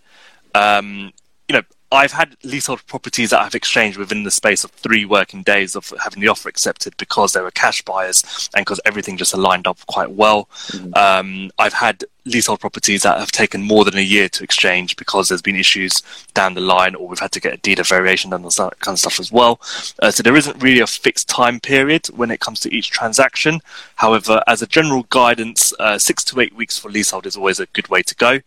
[0.54, 1.12] Um,
[1.48, 5.44] you know, I've had leasehold properties that I've exchanged within the space of three working
[5.44, 9.34] days of having the offer accepted because they were cash buyers and because everything just
[9.34, 10.46] aligned up quite well.
[10.68, 10.94] Mm-hmm.
[10.96, 15.28] Um, I've had leasehold properties that have taken more than a year to exchange because
[15.28, 16.02] there's been issues
[16.34, 18.80] down the line or we've had to get a deed of variation done and that
[18.80, 19.60] kind of stuff as well.
[20.02, 23.60] Uh, so there isn't really a fixed time period when it comes to each transaction.
[23.96, 27.66] However, as a general guidance, uh, six to eight weeks for leasehold is always a
[27.68, 28.40] good way to go.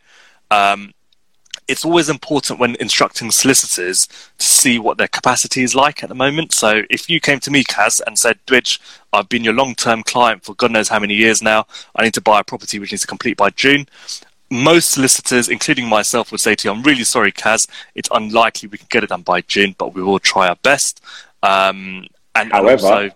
[0.51, 0.95] Um,
[1.67, 6.15] it's always important when instructing solicitors to see what their capacity is like at the
[6.15, 6.53] moment.
[6.53, 8.79] So if you came to me, Kaz, and said, Dwidge,
[9.13, 12.15] I've been your long term client for God knows how many years now, I need
[12.15, 13.87] to buy a property which needs to complete by June.
[14.51, 18.79] Most solicitors, including myself, would say to you, I'm really sorry, Kaz, it's unlikely we
[18.79, 21.03] can get it done by June, but we will try our best.
[21.43, 23.11] Um, and, however, also,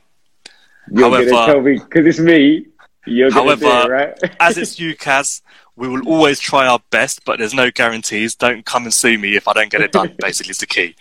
[0.90, 2.66] you're going to tell me, because it's me,
[3.07, 4.36] you're however, it, right?
[4.40, 5.42] as it's you, Kaz,
[5.79, 8.35] we will always try our best, but there's no guarantees.
[8.35, 10.12] Don't come and sue me if I don't get it done.
[10.18, 10.95] basically, is the key.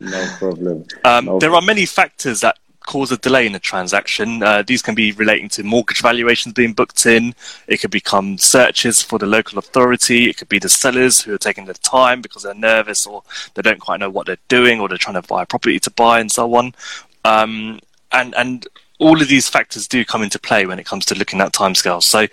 [0.00, 0.84] no problem.
[1.04, 1.64] Um, no there problem.
[1.64, 4.42] are many factors that cause a delay in a transaction.
[4.42, 7.34] Uh, these can be relating to mortgage valuations being booked in.
[7.68, 10.28] It could become searches for the local authority.
[10.28, 13.22] It could be the sellers who are taking their time because they're nervous or
[13.54, 15.90] they don't quite know what they're doing or they're trying to buy a property to
[15.90, 16.74] buy and so on.
[17.24, 17.80] Um,
[18.10, 18.66] and and
[18.98, 22.04] all of these factors do come into play when it comes to looking at timescales.
[22.04, 22.26] So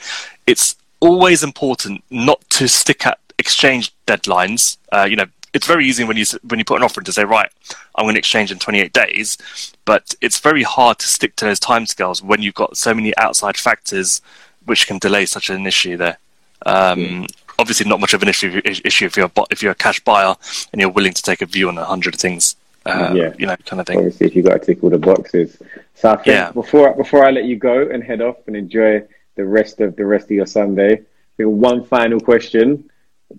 [0.45, 4.77] it's always important not to stick at exchange deadlines.
[4.91, 7.13] Uh, you know, it's very easy when you when you put an offer in to
[7.13, 7.49] say, right,
[7.95, 9.37] I'm going to exchange in 28 days,
[9.85, 13.57] but it's very hard to stick to those timescales when you've got so many outside
[13.57, 14.21] factors
[14.65, 16.17] which can delay such an issue there.
[16.65, 17.25] Um.
[17.57, 20.33] Obviously, not much of an issue issue if you're a, if you're a cash buyer
[20.71, 22.55] and you're willing to take a view on a hundred things.
[22.85, 23.97] Uh, yeah, you know, kind of thing.
[23.97, 25.57] Obviously, if you got to tick all the boxes.
[25.95, 26.51] So I think yeah.
[26.53, 29.05] before before I let you go and head off and enjoy
[29.39, 30.93] the rest of the rest of your Sunday.
[30.93, 32.91] I think one final question.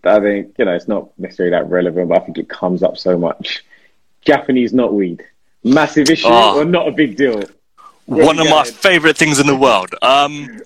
[0.02, 2.96] I think you know it's not necessarily that relevant, but I think it comes up
[2.96, 3.62] so much.
[4.22, 5.20] Japanese knotweed,
[5.62, 7.42] massive issue oh, or not a big deal?
[8.06, 9.94] one of my favorite things in the world.
[10.00, 10.62] Um,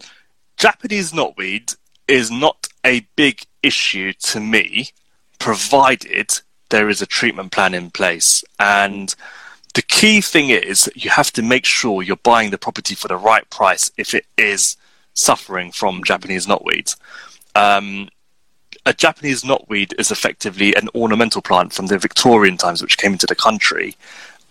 [0.56, 1.76] Japanese knotweed
[2.06, 4.90] is not a big issue to me,
[5.40, 8.44] provided there is a treatment plan in place.
[8.60, 9.14] And
[9.74, 13.16] the key thing is you have to make sure you're buying the property for the
[13.16, 14.76] right price if it is
[15.14, 16.94] suffering from Japanese knotweed.
[17.54, 18.08] Um,
[18.86, 23.26] a Japanese knotweed is effectively an ornamental plant from the Victorian times, which came into
[23.26, 23.96] the country,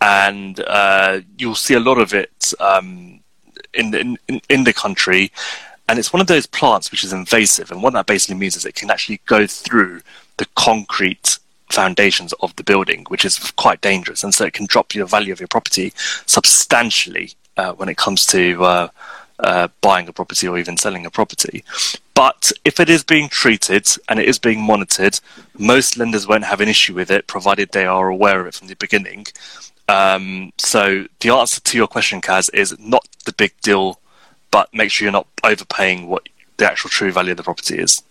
[0.01, 3.19] and uh, you'll see a lot of it um,
[3.73, 5.31] in, in in the country.
[5.89, 8.65] And it's one of those plants which is invasive, and what that basically means is
[8.65, 10.01] it can actually go through
[10.37, 11.37] the concrete
[11.69, 15.33] foundations of the building, which is quite dangerous, and so it can drop your value
[15.33, 15.91] of your property
[16.25, 18.87] substantially uh, when it comes to uh,
[19.39, 21.63] uh, buying a property or even selling a property.
[22.13, 25.19] But if it is being treated and it is being monitored,
[25.57, 28.67] most lenders won't have an issue with it, provided they are aware of it from
[28.67, 29.25] the beginning.
[29.89, 33.99] Um, so the answer to your question, Kaz, is not the big deal,
[34.51, 38.03] but make sure you're not overpaying what the actual true value of the property is.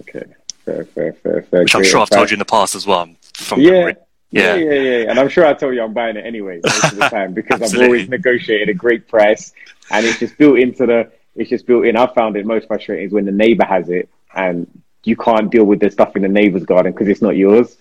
[0.00, 0.24] Okay,
[0.64, 1.62] fair, fair, fair, fair.
[1.62, 3.08] Which I'm sure I've told you in the past as well.
[3.34, 3.94] From yeah, memory.
[4.34, 4.56] Yeah.
[4.56, 5.10] yeah, yeah, yeah.
[5.10, 7.62] And I'm sure I told you I'm buying it anyway most of the time because
[7.62, 9.52] I've always negotiated a great price
[9.90, 11.10] and it's just built into the.
[11.36, 11.96] It's just built in.
[11.96, 14.68] I found it most frustrating is when the neighbor has it and
[15.02, 17.76] you can't deal with the stuff in the neighbor's garden because it's not yours.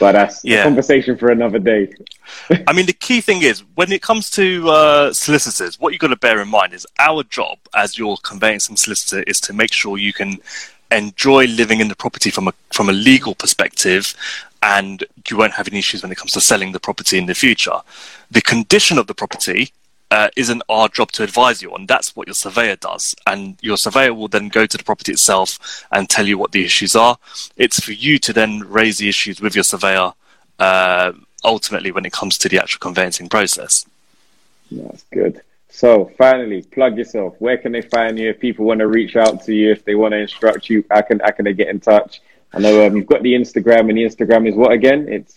[0.00, 0.60] But that's yeah.
[0.60, 1.92] a conversation for another day.
[2.66, 6.08] I mean, the key thing is when it comes to uh, solicitors, what you've got
[6.08, 9.96] to bear in mind is our job as your conveyancing solicitor is to make sure
[9.96, 10.38] you can
[10.90, 14.14] enjoy living in the property from a from a legal perspective
[14.66, 17.34] and you won't have any issues when it comes to selling the property in the
[17.34, 17.78] future.
[18.32, 19.70] The condition of the property
[20.10, 21.86] uh, isn't our job to advise you on.
[21.86, 23.14] That's what your surveyor does.
[23.28, 26.64] And your surveyor will then go to the property itself and tell you what the
[26.64, 27.16] issues are.
[27.56, 30.12] It's for you to then raise the issues with your surveyor
[30.58, 31.12] uh,
[31.44, 33.86] ultimately when it comes to the actual conveyancing process.
[34.72, 35.42] That's good.
[35.68, 37.36] So finally, plug yourself.
[37.38, 38.30] Where can they find you?
[38.30, 41.02] If people want to reach out to you, if they want to instruct you, how
[41.02, 42.20] can, how can they get in touch?
[42.52, 45.08] I know um, you've got the Instagram, and the Instagram is what again?
[45.08, 45.34] It's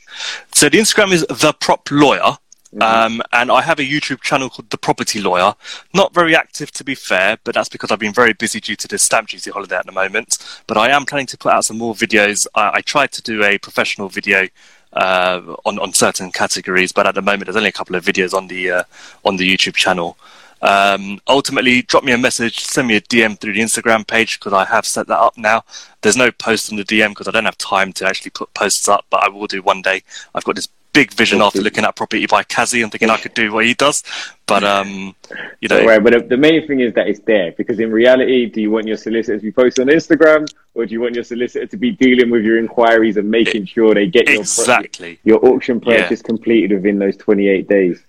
[0.54, 2.38] so the Instagram is the prop lawyer,
[2.74, 2.84] Mm-hmm.
[2.84, 5.56] Um, and I have a YouTube channel called The Property Lawyer.
[5.94, 8.88] Not very active, to be fair, but that's because I've been very busy due to
[8.88, 10.38] the stamp duty holiday at the moment.
[10.68, 12.46] But I am planning to put out some more videos.
[12.54, 14.48] I, I tried to do a professional video
[14.94, 18.34] uh, on on certain categories, but at the moment there's only a couple of videos
[18.34, 18.84] on the uh,
[19.26, 20.18] on the YouTube channel.
[20.62, 24.54] Um, ultimately, drop me a message, send me a DM through the Instagram page because
[24.54, 25.64] I have set that up now.
[26.02, 28.88] There's no post on the DM because I don't have time to actually put posts
[28.88, 30.04] up, but I will do one day.
[30.36, 33.34] I've got this big vision after looking at property by Kazi and thinking I could
[33.34, 34.04] do what he does.
[34.48, 35.16] But um,
[35.62, 36.04] you know, right.
[36.04, 38.98] But the main thing is that it's there because in reality, do you want your
[38.98, 42.30] solicitor to be posted on Instagram, or do you want your solicitor to be dealing
[42.30, 46.28] with your inquiries and making sure they get exactly your, your auction purchase yeah.
[46.28, 48.04] completed within those 28 days?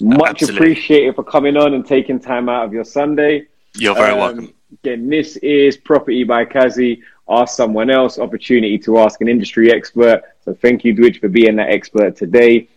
[0.00, 0.56] Much Absolutely.
[0.56, 3.46] appreciated for coming on and taking time out of your Sunday.
[3.74, 4.54] You're very um, welcome.
[4.84, 7.02] Again, this is Property by Kazi.
[7.28, 10.22] Ask someone else, opportunity to ask an industry expert.
[10.44, 12.68] So thank you, Dwidge, for being that expert today.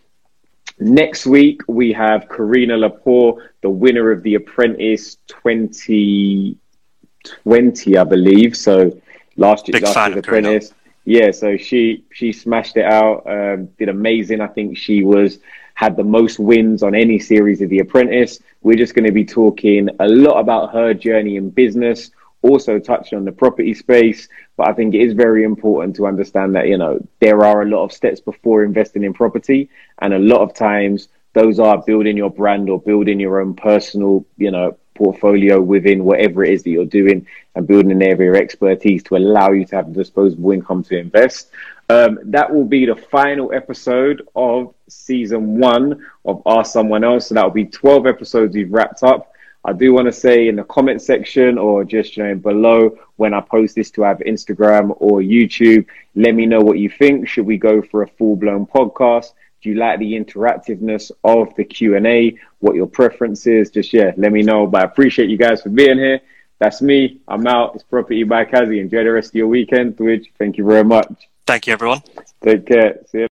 [0.78, 8.56] Next week, we have Carina Lepore, the winner of The Apprentice 2020, I believe.
[8.56, 8.98] So
[9.36, 10.72] last, year, last year's Apprentice.
[11.04, 14.40] Yeah, so she she smashed it out, um, did amazing.
[14.40, 15.38] I think she was
[15.80, 18.40] had the most wins on any series of The Apprentice.
[18.60, 22.10] We're just going to be talking a lot about her journey in business,
[22.42, 24.28] also touching on the property space.
[24.58, 27.66] But I think it is very important to understand that, you know, there are a
[27.66, 29.70] lot of steps before investing in property.
[30.02, 34.26] And a lot of times those are building your brand or building your own personal,
[34.36, 38.36] you know, portfolio within whatever it is that you're doing and building an area of
[38.36, 41.50] expertise to allow you to have disposable income to invest.
[41.88, 47.28] Um, that will be the final episode of season one of Ask Someone Else.
[47.28, 49.32] So that will be 12 episodes we've wrapped up.
[49.64, 53.34] I do want to say in the comment section or just you know below when
[53.34, 57.28] I post this to have Instagram or YouTube, let me know what you think.
[57.28, 59.32] Should we go for a full blown podcast?
[59.62, 62.38] Do you like the interactiveness of the Q and A?
[62.60, 63.70] What your preference is?
[63.70, 64.66] Just yeah, let me know.
[64.66, 66.20] But I appreciate you guys for being here.
[66.58, 67.20] That's me.
[67.28, 67.74] I'm out.
[67.74, 68.80] It's Property by Kazi.
[68.80, 69.96] Enjoy the rest of your weekend.
[69.96, 71.28] Dwidge, thank you very much.
[71.46, 72.02] Thank you, everyone.
[72.42, 73.00] Take care.
[73.10, 73.29] See you.